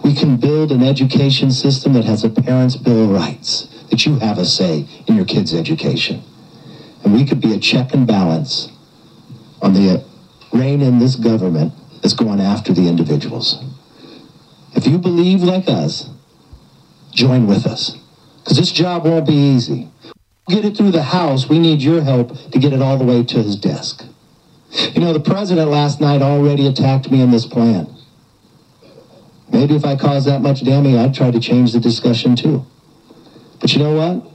We 0.03 0.13
can 0.13 0.39
build 0.39 0.73
an 0.73 0.83
education 0.83 1.53
system 1.53 1.93
that 1.93 2.05
has 2.05 2.25
a 2.25 2.31
parent's 2.31 2.75
bill 2.75 3.05
of 3.05 3.11
rights, 3.11 3.69
that 3.91 4.05
you 4.05 4.19
have 4.19 4.39
a 4.39 4.45
say 4.45 4.89
in 5.07 5.15
your 5.15 5.25
kid's 5.25 5.55
education. 5.55 6.25
And 7.05 7.15
we 7.15 7.25
could 7.25 7.41
be 7.41 7.55
a 7.55 7.61
check 7.61 7.95
and 7.95 8.09
balance 8.09 8.73
on 9.61 9.75
the 9.75 10.05
reign 10.53 10.83
in 10.83 10.99
this 10.99 11.15
government 11.15 11.73
that's 12.03 12.15
going 12.15 12.41
after 12.41 12.73
the 12.73 12.89
individuals. 12.89 13.63
If 14.75 14.87
you 14.87 14.99
believe 14.99 15.43
like 15.43 15.69
us, 15.69 16.11
join 17.13 17.47
with 17.47 17.67
us. 17.67 17.97
Because 18.43 18.59
this 18.59 18.73
job 18.73 19.05
won't 19.05 19.27
be 19.27 19.35
easy. 19.35 19.89
Get 20.49 20.65
it 20.65 20.77
through 20.77 20.91
the 20.91 21.05
House, 21.05 21.49
we 21.49 21.61
need 21.61 21.81
your 21.81 22.03
help 22.03 22.37
to 22.51 22.59
get 22.59 22.73
it 22.73 22.83
all 22.83 22.99
the 22.99 23.05
way 23.05 23.23
to 23.23 23.43
his 23.43 23.57
desk. 23.57 24.05
You 24.93 25.01
know, 25.01 25.13
the 25.13 25.21
president 25.21 25.71
last 25.71 26.01
night 26.01 26.23
already 26.23 26.67
attacked 26.67 27.11
me 27.11 27.21
in 27.21 27.31
this 27.31 27.47
plan. 27.47 27.87
Maybe 29.53 29.77
if 29.77 29.85
I 29.85 29.97
caused 29.97 30.27
that 30.27 30.41
much 30.41 30.65
damage, 30.65 30.97
I'd 30.97 31.15
try 31.15 31.31
to 31.31 31.39
change 31.39 31.73
the 31.73 31.81
discussion 31.81 32.35
too. 32.35 32.65
But 33.61 33.75
you 33.75 33.79
know 33.79 33.95
what? 33.95 34.27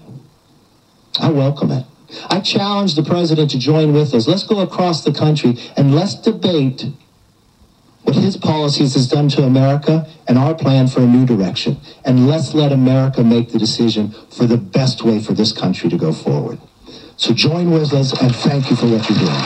I 1.19 1.29
welcome 1.31 1.71
it. 1.71 1.85
I 2.29 2.39
challenge 2.39 2.95
the 2.95 3.03
president 3.03 3.51
to 3.51 3.59
join 3.59 3.91
with 3.91 4.13
us. 4.13 4.27
Let's 4.27 4.43
go 4.43 4.59
across 4.59 5.03
the 5.03 5.11
country 5.11 5.57
and 5.75 5.93
let's 5.93 6.15
debate 6.15 6.85
what 8.07 8.15
his 8.15 8.37
policies 8.37 8.93
has 8.93 9.05
done 9.09 9.27
to 9.27 9.43
America 9.43 10.07
and 10.29 10.37
our 10.37 10.55
plan 10.55 10.87
for 10.87 11.01
a 11.01 11.05
new 11.05 11.25
direction. 11.25 11.75
And 12.05 12.25
let's 12.25 12.53
let 12.53 12.71
America 12.71 13.21
make 13.21 13.51
the 13.51 13.59
decision 13.59 14.15
for 14.29 14.45
the 14.45 14.55
best 14.55 15.03
way 15.03 15.19
for 15.19 15.33
this 15.33 15.51
country 15.51 15.89
to 15.89 15.97
go 15.97 16.13
forward. 16.13 16.57
So 17.17 17.33
join 17.33 17.69
with 17.69 17.91
us 17.91 18.19
and 18.21 18.33
thank 18.33 18.69
you 18.69 18.77
for 18.77 18.85
what 18.85 19.09
you're 19.09 19.19
doing. 19.19 19.43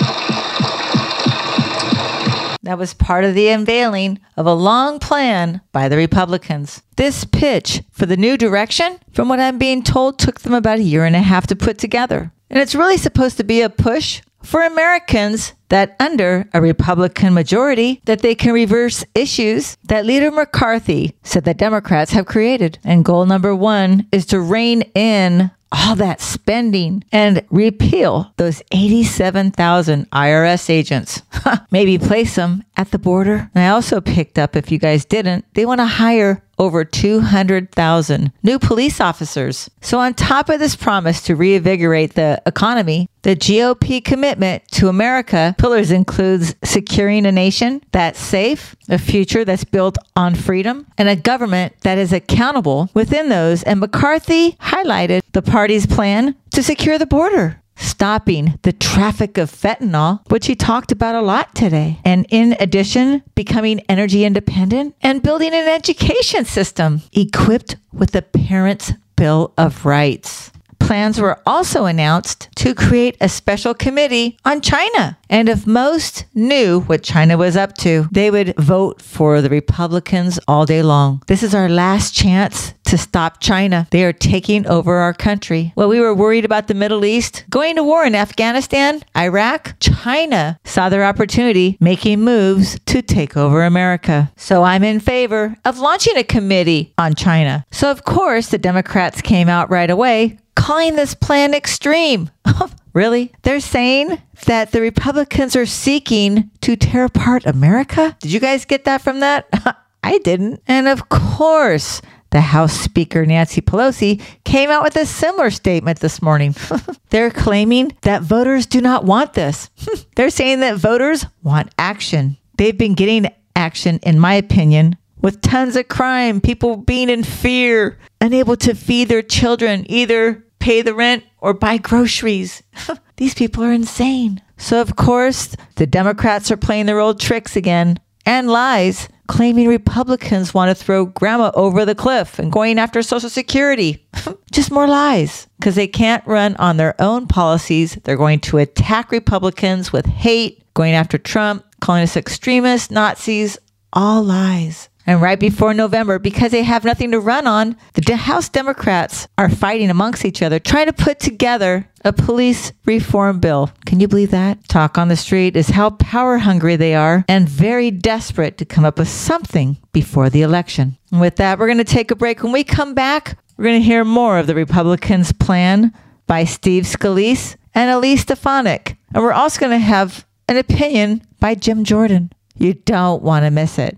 That 2.61 2.77
was 2.77 2.93
part 2.93 3.23
of 3.23 3.33
the 3.33 3.49
unveiling 3.49 4.19
of 4.37 4.45
a 4.45 4.53
long 4.53 4.99
plan 4.99 5.61
by 5.71 5.89
the 5.89 5.97
Republicans. 5.97 6.83
This 6.97 7.25
pitch 7.25 7.81
for 7.89 8.05
the 8.05 8.15
new 8.15 8.37
direction, 8.37 8.99
from 9.11 9.27
what 9.27 9.39
I'm 9.39 9.57
being 9.57 9.81
told, 9.81 10.19
took 10.19 10.41
them 10.41 10.53
about 10.53 10.77
a 10.77 10.83
year 10.83 11.03
and 11.03 11.15
a 11.15 11.23
half 11.23 11.47
to 11.47 11.55
put 11.55 11.79
together. 11.79 12.31
And 12.51 12.59
it's 12.59 12.75
really 12.75 12.97
supposed 12.97 13.37
to 13.37 13.43
be 13.43 13.61
a 13.61 13.71
push 13.71 14.21
for 14.43 14.62
Americans 14.62 15.53
that 15.69 15.95
under 16.00 16.48
a 16.53 16.62
Republican 16.62 17.33
majority 17.33 18.01
that 18.05 18.21
they 18.21 18.36
can 18.36 18.53
reverse 18.53 19.05
issues 19.15 19.77
that 19.86 20.05
Leader 20.05 20.31
McCarthy 20.31 21.15
said 21.24 21.45
that 21.45 21.57
Democrats 21.57 22.12
have 22.12 22.25
created. 22.25 22.77
And 22.83 23.05
goal 23.05 23.25
number 23.25 23.55
1 23.55 24.07
is 24.12 24.25
to 24.27 24.39
rein 24.39 24.81
in 24.93 25.51
all 25.71 25.95
that 25.95 26.19
spending 26.19 27.03
and 27.12 27.45
repeal 27.50 28.33
those 28.38 28.62
87,000 28.71 30.10
IRS 30.12 30.69
agents. 30.69 31.21
Maybe 31.71 31.98
place 31.98 32.36
them 32.36 32.63
at 32.81 32.91
the 32.91 33.00
border. 33.00 33.50
And 33.53 33.63
I 33.63 33.69
also 33.69 34.01
picked 34.01 34.39
up, 34.39 34.55
if 34.55 34.71
you 34.71 34.79
guys 34.79 35.05
didn't, 35.05 35.45
they 35.53 35.65
want 35.65 35.79
to 35.79 35.85
hire 35.85 36.43
over 36.57 36.83
200,000 36.83 38.31
new 38.43 38.59
police 38.59 39.00
officers. 39.00 39.69
So, 39.81 40.00
on 40.00 40.13
top 40.13 40.50
of 40.50 40.59
this 40.59 40.75
promise 40.75 41.21
to 41.23 41.35
reinvigorate 41.35 42.13
the 42.13 42.41
economy, 42.45 43.09
the 43.23 43.35
GOP 43.35 44.03
commitment 44.03 44.67
to 44.73 44.88
America 44.88 45.55
pillars 45.57 45.91
includes 45.91 46.55
securing 46.63 47.25
a 47.25 47.31
nation 47.31 47.81
that's 47.91 48.19
safe, 48.19 48.75
a 48.89 48.97
future 48.97 49.45
that's 49.45 49.63
built 49.63 49.97
on 50.15 50.35
freedom, 50.35 50.88
and 50.97 51.07
a 51.07 51.15
government 51.15 51.73
that 51.81 51.97
is 51.97 52.13
accountable 52.13 52.89
within 52.93 53.29
those. 53.29 53.63
And 53.63 53.79
McCarthy 53.79 54.53
highlighted 54.53 55.21
the 55.33 55.41
party's 55.41 55.85
plan 55.85 56.35
to 56.51 56.63
secure 56.63 56.97
the 56.97 57.05
border 57.05 57.60
stopping 57.81 58.59
the 58.61 58.73
traffic 58.73 59.38
of 59.38 59.51
fentanyl, 59.51 60.21
which 60.29 60.47
he 60.47 60.55
talked 60.55 60.91
about 60.91 61.15
a 61.15 61.21
lot 61.21 61.53
today. 61.55 62.00
And 62.05 62.25
in 62.29 62.55
addition, 62.59 63.23
becoming 63.35 63.81
energy 63.89 64.23
independent 64.23 64.95
and 65.01 65.23
building 65.23 65.53
an 65.53 65.67
education 65.67 66.45
system 66.45 67.01
equipped 67.13 67.75
with 67.91 68.11
the 68.11 68.21
Parents' 68.21 68.93
Bill 69.15 69.53
of 69.57 69.85
Rights. 69.85 70.51
Plans 70.79 71.21
were 71.21 71.39
also 71.45 71.85
announced 71.85 72.50
to 72.55 72.73
create 72.73 73.15
a 73.21 73.29
special 73.29 73.73
committee 73.73 74.38
on 74.43 74.61
China. 74.61 75.17
And 75.29 75.47
if 75.47 75.67
most 75.67 76.25
knew 76.33 76.81
what 76.81 77.03
China 77.03 77.38
was 77.38 77.55
up 77.55 77.77
to, 77.77 78.07
they 78.11 78.31
would 78.31 78.55
vote 78.57 79.01
for 79.01 79.41
the 79.41 79.50
Republicans 79.50 80.39
all 80.47 80.65
day 80.65 80.81
long. 80.81 81.21
This 81.27 81.43
is 81.43 81.55
our 81.55 81.69
last 81.69 82.13
chance 82.15 82.73
to 82.91 82.98
stop 82.98 83.39
China. 83.39 83.88
They 83.91 84.03
are 84.03 84.12
taking 84.12 84.67
over 84.67 84.98
our 84.98 85.13
country. 85.13 85.71
Well, 85.77 85.88
we 85.88 86.01
were 86.01 86.13
worried 86.13 86.43
about 86.43 86.67
the 86.67 86.74
Middle 86.74 87.05
East, 87.05 87.45
going 87.50 87.77
to 87.77 87.83
war 87.83 88.03
in 88.03 88.15
Afghanistan, 88.15 89.01
Iraq. 89.15 89.75
China 89.79 90.60
saw 90.65 90.89
their 90.89 91.05
opportunity 91.05 91.77
making 91.79 92.19
moves 92.19 92.77
to 92.88 93.01
take 93.01 93.38
over 93.38 93.63
America. 93.63 94.29
So 94.36 94.63
I'm 94.63 94.83
in 94.83 95.00
favor 95.00 95.55
of 95.63 95.79
launching 95.79 96.17
a 96.17 96.24
committee 96.25 96.93
on 96.98 97.15
China. 97.15 97.65
So, 97.71 97.89
of 97.89 98.03
course, 98.03 98.50
the 98.50 98.57
Democrats 98.57 99.21
came 99.21 99.48
out 99.48 99.69
right 99.69 99.89
away 99.89 100.38
calling 100.55 100.98
this 100.98 101.13
plan 101.15 101.53
extreme. 101.53 102.29
really? 102.93 103.31
They're 103.43 103.62
saying 103.62 104.21
that 104.48 104.74
the 104.74 104.81
Republicans 104.81 105.55
are 105.55 105.65
seeking 105.65 106.50
to 106.60 106.75
tear 106.75 107.05
apart 107.05 107.45
America? 107.45 108.17
Did 108.19 108.33
you 108.33 108.41
guys 108.41 108.65
get 108.65 108.83
that 108.83 109.01
from 109.01 109.21
that? 109.21 109.48
I 110.03 110.17
didn't. 110.17 110.62
And 110.67 110.89
of 110.89 111.07
course, 111.10 112.01
the 112.31 112.41
House 112.41 112.73
Speaker 112.73 113.25
Nancy 113.25 113.61
Pelosi 113.61 114.21
came 114.43 114.69
out 114.69 114.83
with 114.83 114.95
a 114.95 115.05
similar 115.05 115.51
statement 115.51 116.00
this 116.00 116.21
morning. 116.21 116.55
They're 117.09 117.29
claiming 117.29 117.95
that 118.01 118.23
voters 118.23 118.65
do 118.65 118.81
not 118.81 119.05
want 119.05 119.33
this. 119.33 119.69
They're 120.15 120.29
saying 120.29 120.61
that 120.61 120.77
voters 120.77 121.25
want 121.43 121.73
action. 121.77 122.38
They've 122.57 122.77
been 122.77 122.93
getting 122.93 123.27
action, 123.55 124.00
in 124.03 124.19
my 124.19 124.33
opinion, 124.35 124.97
with 125.21 125.41
tons 125.41 125.75
of 125.75 125.88
crime, 125.88 126.41
people 126.41 126.77
being 126.77 127.09
in 127.09 127.23
fear, 127.23 128.00
unable 128.19 128.55
to 128.57 128.73
feed 128.73 129.07
their 129.07 129.21
children, 129.21 129.85
either 129.89 130.45
pay 130.59 130.81
the 130.81 130.93
rent 130.93 131.23
or 131.39 131.53
buy 131.53 131.77
groceries. 131.77 132.63
These 133.17 133.33
people 133.33 133.63
are 133.63 133.73
insane. 133.73 134.41
So, 134.57 134.79
of 134.79 134.95
course, 134.95 135.55
the 135.75 135.88
Democrats 135.88 136.50
are 136.51 136.57
playing 136.57 136.85
their 136.85 137.00
old 137.00 137.19
tricks 137.19 137.55
again 137.55 138.00
and 138.25 138.47
lies, 138.47 139.09
claiming 139.31 139.69
Republicans 139.69 140.53
want 140.53 140.67
to 140.69 140.75
throw 140.75 141.05
grandma 141.05 141.51
over 141.53 141.85
the 141.85 141.95
cliff 141.95 142.38
and 142.38 142.51
going 142.51 142.77
after 142.77 143.01
Social 143.01 143.29
Security. 143.29 144.05
Just 144.51 144.71
more 144.71 144.89
lies 144.89 145.47
because 145.57 145.75
they 145.75 145.88
can't 145.88 146.27
run 146.27 146.57
on 146.57 146.75
their 146.75 147.01
own 147.01 147.27
policies. 147.27 147.97
They're 148.03 148.17
going 148.17 148.41
to 148.41 148.57
attack 148.57 149.09
Republicans 149.09 149.93
with 149.93 150.05
hate, 150.05 150.61
going 150.73 150.95
after 150.95 151.17
Trump, 151.17 151.63
calling 151.79 152.03
us 152.03 152.17
extremists, 152.17 152.91
Nazis, 152.91 153.57
all 153.93 154.21
lies. 154.21 154.89
And 155.08 155.22
right 155.22 155.39
before 155.39 155.74
November, 155.74 156.20
because 156.20 156.51
they 156.51 156.63
have 156.63 156.86
nothing 156.86 157.12
to 157.12 157.20
run 157.20 157.48
on, 157.48 157.75
the 157.93 158.15
House 158.15 158.50
Democrats 158.50 159.27
are 159.38 159.50
fighting 159.50 159.89
amongst 159.89 160.25
each 160.25 160.41
other, 160.41 160.60
trying 160.60 160.86
to 160.86 160.93
put 160.93 161.20
together 161.20 161.88
a 162.03 162.13
police 162.13 162.72
reform 162.86 163.39
bill. 163.39 163.72
Can 163.86 164.00
you 164.00 164.08
believe 164.08 164.31
that? 164.31 164.67
Talk 164.67 164.98
on 164.98 165.08
the 165.08 165.15
street 165.15 165.55
is 165.55 165.70
how 165.70 165.91
power 165.91 166.38
hungry 166.38 166.75
they 166.75 166.93
are 166.93 167.25
and 167.27 167.48
very 167.48 167.91
desperate 167.91 168.58
to 168.58 168.65
come 168.65 168.86
up 168.86 169.00
with 169.00 169.10
something 169.10 169.77
before 169.91 170.29
the 170.29 170.41
election. 170.41 170.98
And 171.12 171.22
with 171.22 171.38
that, 171.38 171.60
we're 171.60 171.67
going 171.67 171.77
to 171.77 171.84
take 171.84 172.12
a 172.12 172.15
break. 172.15 172.43
When 172.43 172.51
we 172.51 172.63
come 172.63 172.93
back, 172.93 173.38
we're 173.58 173.65
going 173.65 173.81
to 173.81 173.86
hear 173.86 174.03
more 174.03 174.39
of 174.39 174.48
the 174.48 174.55
Republicans' 174.55 175.31
plan 175.31 175.93
by 176.27 176.43
Steve 176.43 176.84
Scalise 176.84 177.55
and 177.74 177.89
Elise 177.89 178.22
Stefanik. 178.22 178.98
And 179.13 179.24
we're 179.24 179.34
also 179.34 179.60
going 179.60 179.72
to 179.72 179.77
have 179.86 180.25
an 180.48 180.58
opinion 180.58 181.22
by 181.39 181.55
Jim 181.55 181.84
Jordan. 181.84 182.31
You 182.58 182.74
don't 182.74 183.22
want 183.22 183.46
to 183.46 183.51
miss 183.51 183.77
it. 183.77 183.98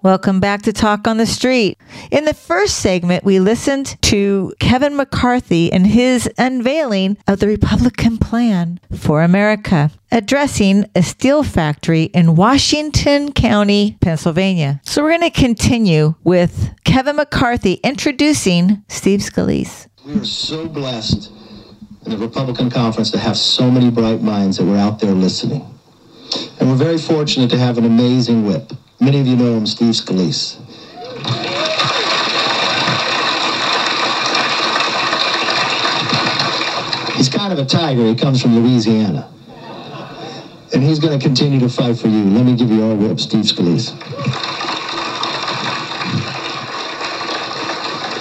Welcome 0.00 0.38
back 0.38 0.62
to 0.62 0.72
Talk 0.72 1.08
on 1.08 1.16
the 1.16 1.26
Street. 1.26 1.76
In 2.12 2.24
the 2.24 2.32
first 2.32 2.78
segment, 2.78 3.24
we 3.24 3.40
listened 3.40 4.00
to 4.02 4.54
Kevin 4.60 4.94
McCarthy 4.94 5.72
and 5.72 5.84
his 5.84 6.30
unveiling 6.38 7.16
of 7.26 7.40
the 7.40 7.48
Republican 7.48 8.16
plan 8.16 8.78
for 8.96 9.22
America, 9.22 9.90
addressing 10.12 10.86
a 10.94 11.02
steel 11.02 11.42
factory 11.42 12.04
in 12.04 12.36
Washington 12.36 13.32
County, 13.32 13.98
Pennsylvania. 14.00 14.80
So 14.84 15.02
we're 15.02 15.18
going 15.18 15.32
to 15.32 15.40
continue 15.40 16.14
with 16.22 16.72
Kevin 16.84 17.16
McCarthy 17.16 17.74
introducing 17.82 18.84
Steve 18.86 19.18
Scalise. 19.18 19.88
We 20.06 20.14
are 20.14 20.24
so 20.24 20.68
blessed 20.68 21.32
in 22.04 22.12
the 22.12 22.18
Republican 22.18 22.70
conference 22.70 23.10
to 23.10 23.18
have 23.18 23.36
so 23.36 23.68
many 23.68 23.90
bright 23.90 24.22
minds 24.22 24.58
that 24.58 24.64
were 24.64 24.76
out 24.76 25.00
there 25.00 25.10
listening. 25.10 25.66
And 26.60 26.70
we're 26.70 26.76
very 26.76 26.98
fortunate 26.98 27.50
to 27.50 27.58
have 27.58 27.78
an 27.78 27.84
amazing 27.84 28.46
whip. 28.46 28.70
Many 29.00 29.20
of 29.20 29.26
you 29.28 29.36
know 29.36 29.56
him, 29.56 29.66
Steve 29.66 29.94
Scalise. 29.94 30.56
He's 37.16 37.28
kind 37.28 37.52
of 37.52 37.60
a 37.60 37.64
tiger. 37.64 38.06
He 38.06 38.16
comes 38.16 38.42
from 38.42 38.56
Louisiana. 38.56 39.30
And 40.74 40.82
he's 40.82 40.98
going 40.98 41.18
to 41.18 41.24
continue 41.24 41.60
to 41.60 41.68
fight 41.68 41.96
for 41.96 42.08
you. 42.08 42.24
Let 42.24 42.44
me 42.44 42.56
give 42.56 42.70
you 42.70 42.82
our 42.84 42.94
whip, 42.94 43.20
Steve 43.20 43.44
Scalise. 43.44 43.96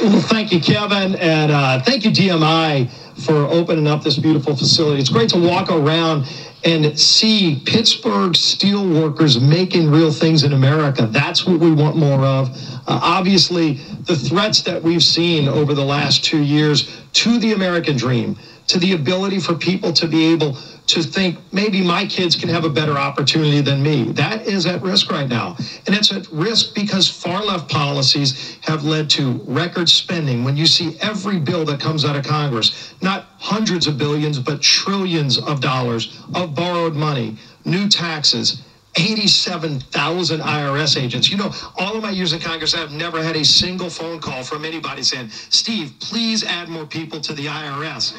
Well, 0.01 0.21
thank 0.21 0.51
you, 0.51 0.61
Kevin, 0.61 1.15
and 1.15 1.51
uh, 1.51 1.81
thank 1.81 2.05
you, 2.05 2.11
DMI, 2.11 2.89
for 3.19 3.47
opening 3.47 3.87
up 3.87 4.03
this 4.03 4.17
beautiful 4.17 4.55
facility. 4.55 5.01
It's 5.01 5.09
great 5.09 5.29
to 5.29 5.39
walk 5.39 5.71
around 5.71 6.25
and 6.63 6.99
see 6.99 7.61
Pittsburgh 7.65 8.35
steel 8.35 8.87
workers 8.87 9.39
making 9.39 9.89
real 9.89 10.11
things 10.11 10.43
in 10.43 10.53
America. 10.53 11.07
That's 11.07 11.45
what 11.45 11.59
we 11.59 11.71
want 11.71 11.95
more 11.95 12.25
of. 12.25 12.49
Uh, 12.87 12.99
obviously, 13.01 13.73
the 14.03 14.15
threats 14.15 14.61
that 14.63 14.81
we've 14.81 15.03
seen 15.03 15.47
over 15.47 15.73
the 15.73 15.83
last 15.83 16.23
two 16.23 16.41
years 16.41 16.89
to 17.13 17.37
the 17.39 17.53
American 17.53 17.95
dream, 17.95 18.37
to 18.67 18.79
the 18.79 18.93
ability 18.93 19.39
for 19.39 19.55
people 19.55 19.93
to 19.93 20.07
be 20.07 20.25
able 20.25 20.57
to 20.87 21.03
think 21.03 21.37
maybe 21.51 21.81
my 21.81 22.05
kids 22.05 22.35
can 22.35 22.49
have 22.49 22.65
a 22.65 22.69
better 22.69 22.97
opportunity 22.97 23.61
than 23.61 23.81
me. 23.81 24.11
That 24.11 24.47
is 24.47 24.65
at 24.65 24.81
risk 24.81 25.11
right 25.11 25.27
now. 25.27 25.55
And 25.85 25.95
it's 25.95 26.11
at 26.11 26.29
risk 26.31 26.75
because 26.75 27.09
far 27.09 27.43
left 27.43 27.69
policies 27.69 28.57
have 28.61 28.83
led 28.83 29.09
to 29.11 29.41
record 29.45 29.89
spending. 29.89 30.43
When 30.43 30.55
you 30.55 30.65
see 30.65 30.97
every 31.01 31.39
bill 31.39 31.65
that 31.65 31.79
comes 31.79 32.05
out 32.05 32.15
of 32.15 32.25
Congress, 32.25 32.93
not 33.01 33.27
hundreds 33.37 33.87
of 33.87 33.97
billions, 33.97 34.39
but 34.39 34.61
trillions 34.61 35.37
of 35.37 35.59
dollars 35.61 36.21
of 36.35 36.55
borrowed 36.55 36.95
money, 36.95 37.37
new 37.65 37.89
taxes, 37.89 38.63
87,000 38.97 40.39
IRS 40.39 41.01
agents. 41.01 41.29
You 41.29 41.37
know, 41.37 41.51
all 41.77 41.95
of 41.95 42.01
my 42.01 42.09
years 42.09 42.33
in 42.33 42.39
Congress, 42.39 42.73
I've 42.73 42.91
never 42.91 43.21
had 43.21 43.35
a 43.35 43.45
single 43.45 43.89
phone 43.89 44.19
call 44.19 44.43
from 44.43 44.65
anybody 44.65 45.03
saying, 45.03 45.29
Steve, 45.29 45.93
please 45.99 46.43
add 46.43 46.67
more 46.67 46.85
people 46.85 47.21
to 47.21 47.33
the 47.33 47.45
IRS. 47.45 48.15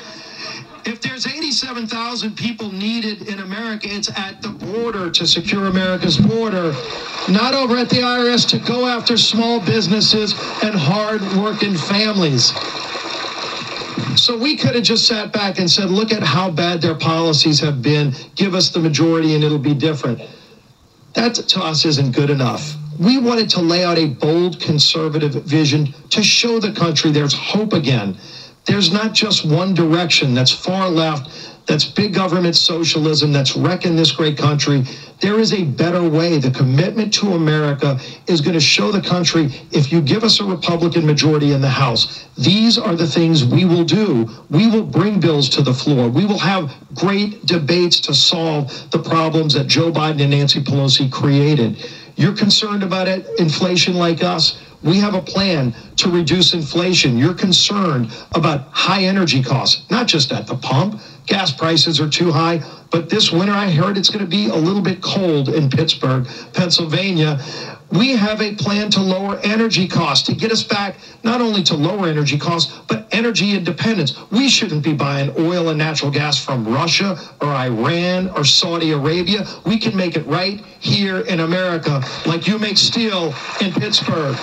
If 0.88 1.02
there's 1.02 1.26
87,000 1.26 2.34
people 2.34 2.72
needed 2.72 3.28
in 3.28 3.40
America, 3.40 3.88
it's 3.90 4.08
at 4.18 4.40
the 4.40 4.48
border 4.48 5.10
to 5.10 5.26
secure 5.26 5.66
America's 5.66 6.16
border, 6.16 6.74
not 7.28 7.52
over 7.52 7.76
at 7.76 7.90
the 7.90 7.98
IRS 7.98 8.48
to 8.48 8.58
go 8.58 8.86
after 8.86 9.18
small 9.18 9.60
businesses 9.60 10.32
and 10.62 10.74
hard 10.74 11.20
working 11.36 11.76
families. 11.76 12.54
So 14.18 14.38
we 14.38 14.56
could 14.56 14.76
have 14.76 14.84
just 14.84 15.06
sat 15.06 15.30
back 15.30 15.58
and 15.58 15.70
said, 15.70 15.90
look 15.90 16.10
at 16.10 16.22
how 16.22 16.50
bad 16.50 16.80
their 16.80 16.94
policies 16.94 17.60
have 17.60 17.82
been, 17.82 18.14
give 18.34 18.54
us 18.54 18.70
the 18.70 18.80
majority 18.80 19.34
and 19.34 19.44
it'll 19.44 19.58
be 19.58 19.74
different. 19.74 20.22
That 21.12 21.34
to 21.34 21.60
us 21.60 21.84
isn't 21.84 22.12
good 22.12 22.30
enough. 22.30 22.76
We 22.98 23.18
wanted 23.18 23.50
to 23.50 23.60
lay 23.60 23.84
out 23.84 23.98
a 23.98 24.06
bold 24.06 24.58
conservative 24.58 25.34
vision 25.44 25.92
to 26.08 26.22
show 26.22 26.58
the 26.58 26.72
country 26.72 27.10
there's 27.12 27.34
hope 27.34 27.74
again. 27.74 28.16
There's 28.68 28.92
not 28.92 29.14
just 29.14 29.46
one 29.46 29.72
direction 29.72 30.34
that's 30.34 30.52
far 30.52 30.90
left, 30.90 31.30
that's 31.66 31.86
big 31.86 32.12
government 32.12 32.54
socialism, 32.54 33.32
that's 33.32 33.56
wrecking 33.56 33.96
this 33.96 34.12
great 34.12 34.36
country. 34.36 34.84
There 35.20 35.40
is 35.40 35.54
a 35.54 35.64
better 35.64 36.06
way. 36.06 36.36
The 36.36 36.50
commitment 36.50 37.12
to 37.14 37.32
America 37.32 37.98
is 38.26 38.42
going 38.42 38.52
to 38.54 38.60
show 38.60 38.92
the 38.92 39.00
country 39.00 39.50
if 39.72 39.90
you 39.90 40.02
give 40.02 40.22
us 40.22 40.40
a 40.40 40.44
Republican 40.44 41.06
majority 41.06 41.52
in 41.52 41.62
the 41.62 41.68
House, 41.68 42.26
these 42.36 42.76
are 42.76 42.94
the 42.94 43.06
things 43.06 43.42
we 43.42 43.64
will 43.64 43.84
do. 43.84 44.28
We 44.50 44.70
will 44.70 44.84
bring 44.84 45.18
bills 45.18 45.48
to 45.50 45.62
the 45.62 45.74
floor. 45.74 46.10
We 46.10 46.26
will 46.26 46.38
have 46.38 46.70
great 46.94 47.46
debates 47.46 48.00
to 48.00 48.14
solve 48.14 48.90
the 48.90 48.98
problems 48.98 49.54
that 49.54 49.66
Joe 49.66 49.90
Biden 49.90 50.20
and 50.20 50.30
Nancy 50.30 50.62
Pelosi 50.62 51.10
created. 51.10 51.90
You're 52.16 52.36
concerned 52.36 52.82
about 52.82 53.08
it, 53.08 53.26
inflation 53.38 53.94
like 53.94 54.22
us. 54.22 54.60
We 54.82 54.98
have 54.98 55.14
a 55.14 55.22
plan 55.22 55.74
to 55.96 56.10
reduce 56.10 56.54
inflation. 56.54 57.18
You're 57.18 57.34
concerned 57.34 58.12
about 58.34 58.68
high 58.70 59.04
energy 59.04 59.42
costs, 59.42 59.88
not 59.90 60.06
just 60.06 60.30
at 60.32 60.46
the 60.46 60.56
pump. 60.56 61.00
Gas 61.26 61.52
prices 61.52 62.00
are 62.00 62.08
too 62.08 62.30
high, 62.30 62.62
but 62.90 63.10
this 63.10 63.32
winter 63.32 63.52
I 63.52 63.70
heard 63.70 63.98
it's 63.98 64.08
going 64.08 64.24
to 64.24 64.30
be 64.30 64.48
a 64.48 64.54
little 64.54 64.80
bit 64.80 65.02
cold 65.02 65.48
in 65.48 65.68
Pittsburgh, 65.68 66.26
Pennsylvania. 66.52 67.40
We 67.90 68.12
have 68.16 68.42
a 68.42 68.54
plan 68.54 68.90
to 68.90 69.00
lower 69.00 69.38
energy 69.38 69.88
costs, 69.88 70.26
to 70.26 70.34
get 70.34 70.52
us 70.52 70.62
back 70.62 70.96
not 71.22 71.40
only 71.40 71.62
to 71.64 71.74
lower 71.74 72.06
energy 72.06 72.36
costs, 72.36 72.80
but 72.86 73.08
energy 73.12 73.56
independence. 73.56 74.18
We 74.30 74.48
shouldn't 74.48 74.84
be 74.84 74.92
buying 74.92 75.32
oil 75.38 75.70
and 75.70 75.78
natural 75.78 76.10
gas 76.10 76.42
from 76.42 76.68
Russia 76.68 77.18
or 77.40 77.48
Iran 77.48 78.28
or 78.30 78.44
Saudi 78.44 78.92
Arabia. 78.92 79.46
We 79.64 79.78
can 79.78 79.96
make 79.96 80.16
it 80.16 80.26
right 80.26 80.60
here 80.80 81.20
in 81.20 81.40
America, 81.40 82.02
like 82.26 82.46
you 82.46 82.58
make 82.58 82.76
steel 82.76 83.34
in 83.60 83.72
Pittsburgh. 83.72 84.36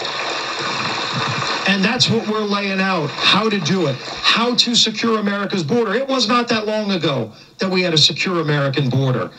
And 1.68 1.84
that's 1.84 2.10
what 2.10 2.28
we're 2.28 2.42
laying 2.42 2.80
out 2.80 3.10
how 3.10 3.50
to 3.50 3.60
do 3.60 3.88
it, 3.88 3.96
how 3.96 4.56
to 4.56 4.76
secure 4.76 5.20
America's 5.20 5.64
border. 5.64 5.94
It 5.94 6.08
was 6.08 6.28
not 6.28 6.48
that 6.50 6.66
long 6.66 6.92
ago 6.92 7.32
that 7.60 7.70
we 7.70 7.82
had 7.82 7.94
a 7.94 7.98
secure 7.98 8.42
American 8.42 8.90
border. 8.90 9.32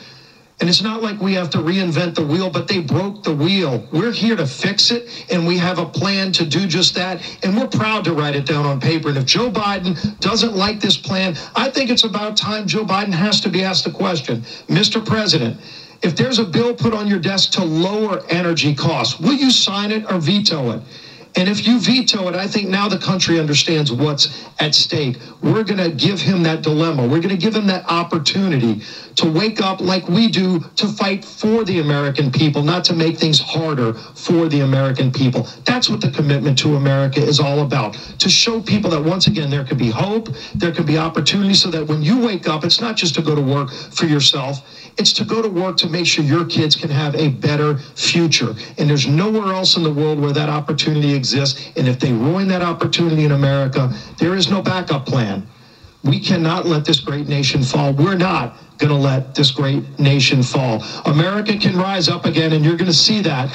And 0.58 0.70
it's 0.70 0.80
not 0.80 1.02
like 1.02 1.20
we 1.20 1.34
have 1.34 1.50
to 1.50 1.58
reinvent 1.58 2.14
the 2.14 2.24
wheel, 2.24 2.48
but 2.48 2.66
they 2.66 2.80
broke 2.80 3.22
the 3.22 3.34
wheel. 3.34 3.86
We're 3.92 4.12
here 4.12 4.36
to 4.36 4.46
fix 4.46 4.90
it, 4.90 5.26
and 5.30 5.46
we 5.46 5.58
have 5.58 5.78
a 5.78 5.84
plan 5.84 6.32
to 6.32 6.46
do 6.46 6.66
just 6.66 6.94
that. 6.94 7.20
And 7.42 7.54
we're 7.54 7.66
proud 7.68 8.04
to 8.04 8.14
write 8.14 8.34
it 8.34 8.46
down 8.46 8.64
on 8.64 8.80
paper. 8.80 9.08
And 9.10 9.18
if 9.18 9.26
Joe 9.26 9.50
Biden 9.50 10.18
doesn't 10.20 10.56
like 10.56 10.80
this 10.80 10.96
plan, 10.96 11.36
I 11.54 11.68
think 11.68 11.90
it's 11.90 12.04
about 12.04 12.38
time 12.38 12.66
Joe 12.66 12.84
Biden 12.84 13.12
has 13.12 13.40
to 13.42 13.50
be 13.50 13.62
asked 13.64 13.84
the 13.84 13.90
question 13.90 14.40
Mr. 14.68 15.04
President, 15.04 15.60
if 16.02 16.16
there's 16.16 16.38
a 16.38 16.44
bill 16.44 16.74
put 16.74 16.94
on 16.94 17.06
your 17.06 17.18
desk 17.18 17.52
to 17.52 17.64
lower 17.64 18.22
energy 18.30 18.74
costs, 18.74 19.20
will 19.20 19.34
you 19.34 19.50
sign 19.50 19.92
it 19.92 20.10
or 20.10 20.18
veto 20.18 20.70
it? 20.70 20.82
And 21.37 21.51
if 21.51 21.66
you 21.66 21.79
veto 21.79 22.29
it, 22.29 22.35
I 22.35 22.46
think 22.46 22.70
now 22.70 22.88
the 22.88 22.99
country 22.99 23.38
understands 23.38 23.92
what's 23.92 24.46
at 24.59 24.75
stake. 24.75 25.18
We're 25.42 25.64
going 25.64 25.79
to 25.79 25.90
give 25.90 26.18
him 26.18 26.42
that 26.44 26.62
dilemma. 26.62 27.03
We're 27.03 27.20
going 27.20 27.29
to 27.29 27.37
give 27.37 27.55
him 27.55 27.66
that 27.66 27.85
opportunity 27.90 28.81
to 29.16 29.31
wake 29.31 29.61
up 29.61 29.81
like 29.81 30.09
we 30.09 30.29
do 30.29 30.61
to 30.77 30.88
fight 30.88 31.25
for 31.25 31.64
the 31.64 31.81
American 31.81 32.33
people, 32.33 32.62
not 32.62 32.85
to 32.85 32.94
make 32.94 33.18
things 33.18 33.38
harder 33.38 33.92
for 33.92 34.49
the 34.49 34.61
American 34.61 35.12
people. 35.12 35.46
That's 35.64 35.90
what 35.90 36.01
the 36.01 36.11
commitment 36.11 36.59
to 36.61 36.77
America 36.77 37.20
is 37.20 37.38
all 37.38 37.61
about. 37.61 37.94
To 38.18 38.31
show 38.31 38.61
people 38.62 38.90
that 38.90 39.03
once 39.03 39.27
again 39.27 39.51
there 39.51 39.64
could 39.64 39.79
be 39.79 39.90
hope, 39.90 40.31
there 40.55 40.72
could 40.72 40.87
be 40.87 40.96
opportunity 40.96 41.55
so 41.55 41.70
that 41.70 41.87
when 41.87 42.03
you 42.03 42.18
wake 42.18 42.49
up, 42.49 42.64
it's 42.64 42.81
not 42.81 42.96
just 42.96 43.14
to 43.16 43.22
go 43.22 43.35
to 43.35 43.42
work 43.42 43.70
for 43.70 44.07
yourself, 44.07 44.66
it's 44.98 45.12
to 45.14 45.24
go 45.24 45.42
to 45.42 45.48
work 45.48 45.76
to 45.78 45.88
make 45.88 46.06
sure 46.06 46.24
your 46.24 46.44
kids 46.44 46.74
can 46.74 46.88
have 46.88 47.14
a 47.14 47.28
better 47.28 47.78
future. 47.78 48.54
And 48.78 48.88
there's 48.88 49.06
nowhere 49.06 49.52
else 49.52 49.76
in 49.76 49.82
the 49.82 49.92
world 49.92 50.18
where 50.20 50.32
that 50.32 50.48
opportunity 50.48 51.12
exists. 51.12 51.70
And 51.76 51.87
if 51.87 52.00
they 52.00 52.12
ruin 52.12 52.48
that 52.48 52.62
opportunity 52.62 53.24
in 53.24 53.32
America, 53.32 53.92
there 54.18 54.35
is 54.35 54.50
no 54.50 54.62
backup 54.62 55.06
plan. 55.06 55.46
We 56.02 56.20
cannot 56.20 56.66
let 56.66 56.85
this 56.85 57.00
great 57.00 57.26
nation 57.28 57.62
fall. 57.62 57.92
We're 57.92 58.16
not 58.16 58.56
going 58.78 58.90
to 58.92 58.98
let 58.98 59.35
this 59.35 59.50
great 59.50 59.98
nation 59.98 60.42
fall. 60.42 60.82
America 61.06 61.56
can 61.59 61.76
rise 61.76 62.09
up 62.09 62.26
again, 62.26 62.52
and 62.52 62.64
you're 62.64 62.76
going 62.76 62.90
to 62.90 62.96
see 62.96 63.20
that 63.22 63.50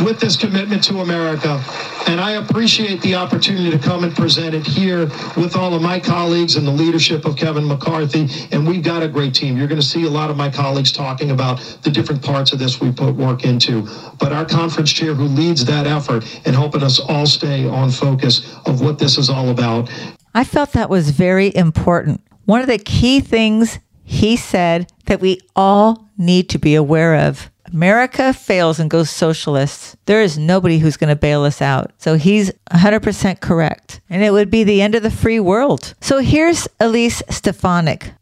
with 0.00 0.20
this 0.20 0.36
commitment 0.36 0.82
to 0.84 1.00
America. 1.00 1.62
And 2.06 2.20
I 2.20 2.32
appreciate 2.32 3.00
the 3.02 3.14
opportunity 3.14 3.70
to 3.70 3.78
come 3.78 4.04
and 4.04 4.14
present 4.14 4.54
it 4.54 4.66
here 4.66 5.06
with 5.36 5.56
all 5.56 5.74
of 5.74 5.82
my 5.82 6.00
colleagues 6.00 6.56
and 6.56 6.66
the 6.66 6.72
leadership 6.72 7.24
of 7.24 7.36
Kevin 7.36 7.66
McCarthy. 7.66 8.28
And 8.50 8.66
we've 8.66 8.82
got 8.82 9.02
a 9.02 9.08
great 9.08 9.34
team. 9.34 9.56
You're 9.56 9.68
going 9.68 9.80
to 9.80 9.86
see 9.86 10.06
a 10.06 10.10
lot 10.10 10.30
of 10.30 10.36
my 10.36 10.50
colleagues 10.50 10.92
talking 10.92 11.30
about 11.30 11.58
the 11.82 11.90
different 11.90 12.22
parts 12.22 12.52
of 12.52 12.58
this 12.58 12.80
we 12.80 12.90
put 12.92 13.14
work 13.14 13.44
into. 13.44 13.86
But 14.18 14.32
our 14.32 14.44
conference 14.44 14.92
chair 14.92 15.14
who 15.14 15.24
leads 15.24 15.64
that 15.66 15.86
effort 15.86 16.24
and 16.44 16.54
helping 16.54 16.82
us 16.82 16.98
all 16.98 17.26
stay 17.26 17.68
on 17.68 17.90
focus 17.90 18.56
of 18.66 18.80
what 18.80 18.98
this 18.98 19.18
is 19.18 19.30
all 19.30 19.50
about. 19.50 19.90
I 20.34 20.44
felt 20.44 20.72
that 20.72 20.90
was 20.90 21.10
very 21.10 21.54
important. 21.54 22.20
One 22.44 22.60
of 22.60 22.66
the 22.66 22.78
key 22.78 23.20
things 23.20 23.78
he 24.04 24.36
said 24.36 24.90
that 25.06 25.20
we 25.20 25.40
all 25.54 26.08
need 26.18 26.48
to 26.50 26.58
be 26.58 26.74
aware 26.74 27.14
of. 27.14 27.50
America 27.72 28.32
fails 28.32 28.80
and 28.80 28.90
goes 28.90 29.10
socialist. 29.10 29.96
There 30.06 30.22
is 30.22 30.36
nobody 30.36 30.78
who's 30.78 30.96
going 30.96 31.08
to 31.08 31.16
bail 31.16 31.44
us 31.44 31.62
out. 31.62 31.92
So 31.98 32.16
he's 32.16 32.50
100% 32.72 33.40
correct. 33.40 34.00
And 34.10 34.22
it 34.22 34.32
would 34.32 34.50
be 34.50 34.64
the 34.64 34.82
end 34.82 34.94
of 34.94 35.02
the 35.02 35.10
free 35.10 35.40
world. 35.40 35.94
So 36.00 36.18
here's 36.18 36.66
Elise 36.80 37.22
Stefanik, 37.28 38.12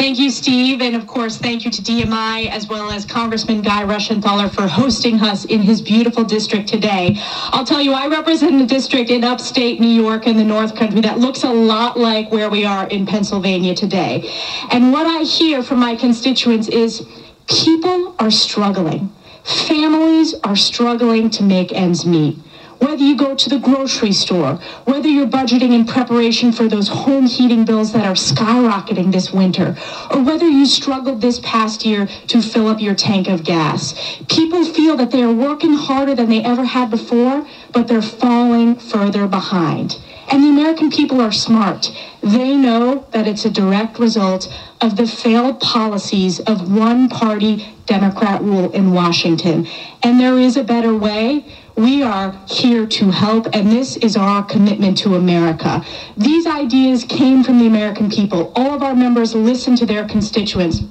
Thank 0.00 0.18
you, 0.18 0.30
Steve. 0.30 0.80
And 0.80 0.96
of 0.96 1.06
course, 1.06 1.36
thank 1.36 1.62
you 1.62 1.70
to 1.70 1.82
DMI 1.82 2.48
as 2.48 2.66
well 2.66 2.90
as 2.90 3.04
Congressman 3.04 3.60
Guy 3.60 3.82
Reschenthaler 3.82 4.50
for 4.50 4.66
hosting 4.66 5.20
us 5.20 5.44
in 5.44 5.60
his 5.60 5.82
beautiful 5.82 6.24
district 6.24 6.70
today. 6.70 7.16
I'll 7.52 7.66
tell 7.66 7.82
you, 7.82 7.92
I 7.92 8.08
represent 8.08 8.62
a 8.62 8.64
district 8.64 9.10
in 9.10 9.24
upstate 9.24 9.78
New 9.78 9.86
York 9.86 10.26
in 10.26 10.38
the 10.38 10.42
North 10.42 10.74
Country 10.74 11.02
that 11.02 11.18
looks 11.18 11.42
a 11.44 11.52
lot 11.52 11.98
like 11.98 12.32
where 12.32 12.48
we 12.48 12.64
are 12.64 12.88
in 12.88 13.04
Pennsylvania 13.04 13.74
today. 13.74 14.26
And 14.70 14.90
what 14.90 15.06
I 15.06 15.22
hear 15.22 15.62
from 15.62 15.80
my 15.80 15.96
constituents 15.96 16.68
is 16.68 17.06
people 17.46 18.16
are 18.18 18.30
struggling. 18.30 19.12
Families 19.44 20.32
are 20.44 20.56
struggling 20.56 21.28
to 21.28 21.42
make 21.42 21.72
ends 21.72 22.06
meet 22.06 22.38
whether 22.80 23.02
you 23.04 23.16
go 23.16 23.34
to 23.34 23.48
the 23.48 23.58
grocery 23.58 24.12
store, 24.12 24.54
whether 24.84 25.08
you're 25.08 25.26
budgeting 25.26 25.72
in 25.72 25.84
preparation 25.84 26.50
for 26.50 26.66
those 26.66 26.88
home 26.88 27.26
heating 27.26 27.64
bills 27.64 27.92
that 27.92 28.06
are 28.06 28.14
skyrocketing 28.14 29.12
this 29.12 29.32
winter, 29.32 29.76
or 30.10 30.22
whether 30.22 30.48
you 30.48 30.66
struggled 30.66 31.20
this 31.20 31.40
past 31.40 31.84
year 31.84 32.06
to 32.26 32.42
fill 32.42 32.68
up 32.68 32.80
your 32.80 32.94
tank 32.94 33.28
of 33.28 33.44
gas. 33.44 33.94
People 34.28 34.64
feel 34.64 34.96
that 34.96 35.10
they 35.10 35.22
are 35.22 35.32
working 35.32 35.74
harder 35.74 36.14
than 36.14 36.28
they 36.28 36.42
ever 36.42 36.64
had 36.64 36.90
before, 36.90 37.46
but 37.72 37.86
they're 37.86 38.02
falling 38.02 38.74
further 38.76 39.28
behind. 39.28 39.96
And 40.30 40.44
the 40.44 40.48
American 40.48 40.90
people 40.90 41.20
are 41.20 41.32
smart. 41.32 41.90
They 42.22 42.54
know 42.54 43.06
that 43.10 43.26
it's 43.26 43.44
a 43.44 43.50
direct 43.50 43.98
result 43.98 44.52
of 44.80 44.96
the 44.96 45.06
failed 45.06 45.60
policies 45.60 46.38
of 46.40 46.72
one 46.72 47.08
party 47.08 47.74
Democrat 47.86 48.40
rule 48.40 48.70
in 48.70 48.92
Washington. 48.92 49.66
And 50.04 50.20
there 50.20 50.38
is 50.38 50.56
a 50.56 50.62
better 50.62 50.96
way. 50.96 51.44
We 51.76 52.02
are 52.02 52.32
here 52.46 52.86
to 52.86 53.10
help, 53.10 53.46
and 53.54 53.70
this 53.70 53.96
is 53.96 54.16
our 54.16 54.42
commitment 54.42 54.98
to 54.98 55.14
America. 55.14 55.84
These 56.16 56.46
ideas 56.46 57.04
came 57.04 57.42
from 57.42 57.58
the 57.58 57.66
American 57.66 58.10
people. 58.10 58.52
All 58.54 58.74
of 58.74 58.82
our 58.82 58.94
members 58.94 59.34
listen 59.34 59.76
to 59.76 59.86
their 59.86 60.06
constituents. 60.06 60.82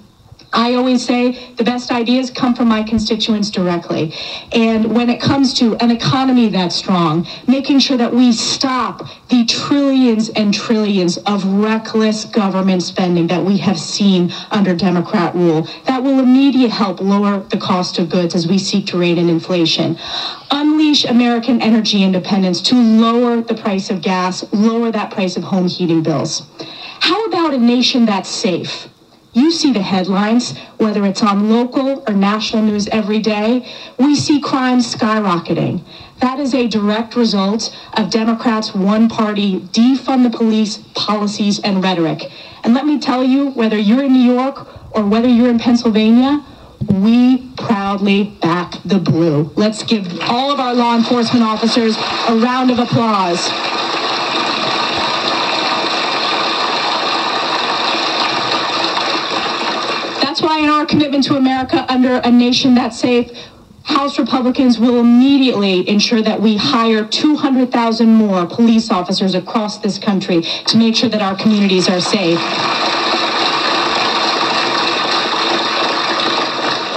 I 0.51 0.73
always 0.73 1.05
say 1.05 1.53
the 1.57 1.63
best 1.63 1.91
ideas 1.91 2.31
come 2.31 2.55
from 2.55 2.69
my 2.69 2.81
constituents 2.81 3.51
directly. 3.51 4.15
And 4.51 4.95
when 4.95 5.09
it 5.09 5.21
comes 5.21 5.53
to 5.55 5.75
an 5.75 5.91
economy 5.91 6.49
that's 6.49 6.75
strong, 6.75 7.27
making 7.47 7.79
sure 7.79 7.97
that 7.97 8.11
we 8.11 8.31
stop 8.31 9.07
the 9.29 9.45
trillions 9.45 10.29
and 10.29 10.51
trillions 10.51 11.17
of 11.19 11.45
reckless 11.45 12.25
government 12.25 12.81
spending 12.81 13.27
that 13.27 13.43
we 13.43 13.57
have 13.57 13.79
seen 13.79 14.31
under 14.49 14.73
Democrat 14.75 15.35
rule, 15.35 15.67
that 15.85 16.01
will 16.01 16.19
immediately 16.19 16.69
help 16.69 16.99
lower 16.99 17.41
the 17.49 17.57
cost 17.57 17.99
of 17.99 18.09
goods 18.09 18.33
as 18.33 18.47
we 18.47 18.57
seek 18.57 18.87
to 18.87 18.97
rein 18.97 19.19
in 19.19 19.29
inflation. 19.29 19.99
Unleash 20.89 21.05
American 21.05 21.61
energy 21.61 22.01
independence 22.01 22.61
to 22.61 22.73
lower 22.73 23.41
the 23.41 23.53
price 23.53 23.91
of 23.91 24.01
gas, 24.01 24.43
lower 24.51 24.89
that 24.89 25.11
price 25.11 25.37
of 25.37 25.43
home 25.43 25.67
heating 25.67 26.01
bills. 26.01 26.41
How 26.99 27.25
about 27.25 27.53
a 27.53 27.59
nation 27.59 28.07
that's 28.07 28.27
safe? 28.27 28.87
You 29.33 29.51
see 29.51 29.71
the 29.71 29.83
headlines, 29.83 30.57
whether 30.77 31.05
it's 31.05 31.21
on 31.21 31.47
local 31.51 32.03
or 32.07 32.13
national 32.15 32.63
news 32.63 32.87
every 32.87 33.19
day. 33.19 33.71
We 33.99 34.15
see 34.15 34.41
crime 34.41 34.79
skyrocketing. 34.79 35.83
That 36.21 36.39
is 36.39 36.55
a 36.55 36.67
direct 36.67 37.15
result 37.15 37.71
of 37.93 38.09
Democrats' 38.09 38.73
one 38.73 39.09
party 39.09 39.59
defund 39.59 40.23
the 40.23 40.35
police 40.35 40.79
policies 40.95 41.59
and 41.59 41.83
rhetoric. 41.83 42.31
And 42.63 42.73
let 42.73 42.87
me 42.87 42.97
tell 42.97 43.23
you, 43.23 43.51
whether 43.51 43.77
you're 43.77 44.05
in 44.05 44.13
New 44.13 44.33
York 44.33 44.95
or 44.95 45.05
whether 45.05 45.27
you're 45.27 45.51
in 45.51 45.59
Pennsylvania, 45.59 46.43
we 46.87 47.49
proudly 47.57 48.35
back 48.41 48.75
the 48.85 48.99
blue. 48.99 49.51
Let's 49.55 49.83
give 49.83 50.19
all 50.21 50.51
of 50.51 50.59
our 50.59 50.73
law 50.73 50.95
enforcement 50.95 51.43
officers 51.43 51.95
a 51.97 52.35
round 52.37 52.71
of 52.71 52.79
applause. 52.79 53.47
That's 60.21 60.41
why 60.41 60.59
in 60.59 60.69
our 60.69 60.85
commitment 60.85 61.25
to 61.25 61.35
America 61.35 61.85
under 61.91 62.17
a 62.17 62.31
nation 62.31 62.75
that's 62.75 62.99
safe, 62.99 63.31
House 63.83 64.19
Republicans 64.19 64.77
will 64.77 64.99
immediately 64.99 65.89
ensure 65.89 66.21
that 66.21 66.39
we 66.39 66.55
hire 66.55 67.03
200,000 67.03 68.07
more 68.07 68.45
police 68.45 68.91
officers 68.91 69.33
across 69.33 69.79
this 69.79 69.97
country 69.97 70.43
to 70.67 70.77
make 70.77 70.95
sure 70.95 71.09
that 71.09 71.21
our 71.21 71.35
communities 71.35 71.89
are 71.89 71.99
safe. 71.99 72.39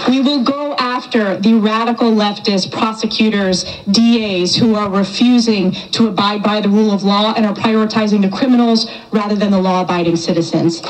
We 0.07 0.21
will 0.21 0.45
go 0.45 0.75
after 0.75 1.32
the 1.43 1.55
radical 1.55 2.11
leftist 2.11 2.71
prosecutors, 2.73 3.65
DAs 3.91 4.57
who 4.57 4.75
are 4.75 4.89
refusing 4.91 5.73
to 5.93 6.09
abide 6.09 6.43
by 6.43 6.61
the 6.61 6.69
rule 6.69 6.93
of 6.93 7.03
law 7.03 7.35
and 7.37 7.45
are 7.45 7.55
prioritizing 7.55 8.23
the 8.23 8.35
criminals 8.35 8.91
rather 9.11 9.35
than 9.35 9.51
the 9.51 9.61
law 9.61 9.83
abiding 9.83 10.17
citizens. 10.17 10.83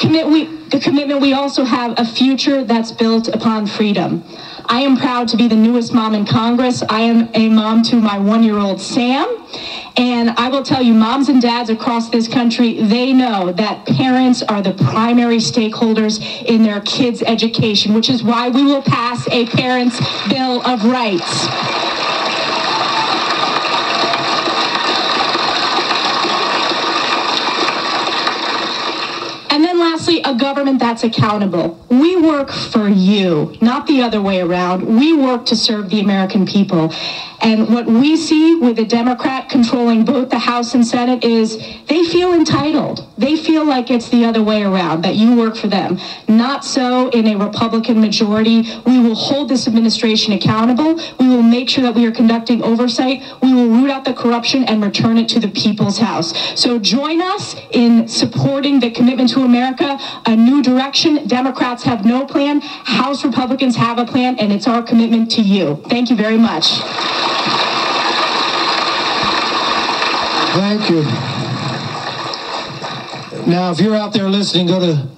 commit 0.00 0.26
we, 0.26 0.44
the 0.68 0.80
commitment, 0.80 1.20
we 1.20 1.34
also 1.34 1.62
have 1.62 1.94
a 1.98 2.04
future 2.04 2.64
that's 2.64 2.90
built 2.90 3.28
upon 3.28 3.66
freedom. 3.66 4.24
I 4.64 4.80
am 4.80 4.96
proud 4.96 5.28
to 5.28 5.36
be 5.36 5.46
the 5.46 5.56
newest 5.56 5.92
mom 5.92 6.14
in 6.14 6.24
Congress. 6.24 6.82
I 6.88 7.02
am 7.02 7.28
a 7.34 7.48
mom 7.48 7.82
to 7.84 7.96
my 7.96 8.18
one-year-old 8.18 8.80
Sam. 8.80 9.26
And 10.00 10.30
I 10.30 10.48
will 10.48 10.62
tell 10.62 10.82
you, 10.82 10.94
moms 10.94 11.28
and 11.28 11.42
dads 11.42 11.68
across 11.68 12.08
this 12.08 12.26
country, 12.26 12.80
they 12.80 13.12
know 13.12 13.52
that 13.52 13.84
parents 13.84 14.42
are 14.42 14.62
the 14.62 14.72
primary 14.72 15.36
stakeholders 15.36 16.24
in 16.46 16.62
their 16.62 16.80
kids' 16.80 17.20
education, 17.20 17.92
which 17.92 18.08
is 18.08 18.22
why 18.22 18.48
we 18.48 18.64
will 18.64 18.80
pass 18.80 19.28
a 19.28 19.44
Parents' 19.44 20.00
Bill 20.30 20.62
of 20.66 20.86
Rights. 20.86 21.48
Lastly, 29.80 30.20
a 30.22 30.34
government 30.34 30.78
that's 30.78 31.02
accountable. 31.02 31.84
We 31.88 32.16
work 32.16 32.50
for 32.50 32.88
you, 32.88 33.56
not 33.60 33.86
the 33.86 34.02
other 34.02 34.22
way 34.22 34.40
around. 34.40 34.86
We 34.86 35.12
work 35.12 35.46
to 35.46 35.56
serve 35.56 35.90
the 35.90 36.00
American 36.00 36.46
people. 36.46 36.92
And 37.42 37.72
what 37.72 37.86
we 37.86 38.16
see 38.16 38.54
with 38.56 38.78
a 38.78 38.84
Democrat 38.84 39.48
controlling 39.48 40.04
both 40.04 40.28
the 40.28 40.38
House 40.38 40.74
and 40.74 40.86
Senate 40.86 41.24
is 41.24 41.56
they 41.88 42.04
feel 42.04 42.34
entitled. 42.34 43.08
They 43.16 43.34
feel 43.36 43.64
like 43.64 43.90
it's 43.90 44.10
the 44.10 44.26
other 44.26 44.42
way 44.42 44.62
around, 44.62 45.02
that 45.02 45.16
you 45.16 45.34
work 45.34 45.56
for 45.56 45.68
them. 45.68 45.98
Not 46.28 46.66
so 46.66 47.08
in 47.08 47.26
a 47.26 47.36
Republican 47.36 47.98
majority. 48.00 48.68
We 48.84 49.00
will 49.00 49.14
hold 49.14 49.48
this 49.48 49.66
administration 49.66 50.34
accountable. 50.34 51.00
We 51.18 51.28
will 51.28 51.42
make 51.42 51.70
sure 51.70 51.82
that 51.82 51.94
we 51.94 52.04
are 52.06 52.12
conducting 52.12 52.62
oversight. 52.62 53.22
We 53.42 53.54
will 53.54 53.68
root 53.68 53.90
out 53.90 54.04
the 54.04 54.12
corruption 54.12 54.64
and 54.64 54.84
return 54.84 55.16
it 55.16 55.28
to 55.30 55.40
the 55.40 55.48
people's 55.48 55.98
house. 55.98 56.34
So 56.60 56.78
join 56.78 57.22
us 57.22 57.56
in 57.70 58.06
supporting 58.06 58.80
the 58.80 58.90
commitment 58.90 59.30
to 59.30 59.40
America, 59.40 59.69
a 59.78 60.36
new 60.36 60.62
direction. 60.62 61.26
Democrats 61.26 61.82
have 61.84 62.04
no 62.04 62.26
plan. 62.26 62.60
House 62.60 63.24
Republicans 63.24 63.76
have 63.76 63.98
a 63.98 64.04
plan, 64.04 64.38
and 64.38 64.52
it's 64.52 64.66
our 64.66 64.82
commitment 64.82 65.30
to 65.32 65.42
you. 65.42 65.82
Thank 65.88 66.10
you 66.10 66.16
very 66.16 66.38
much. 66.38 66.66
Thank 70.52 70.90
you. 70.90 71.02
Now, 73.46 73.70
if 73.70 73.80
you're 73.80 73.96
out 73.96 74.12
there 74.12 74.28
listening, 74.28 74.66
go 74.66 74.80
to 74.80 75.08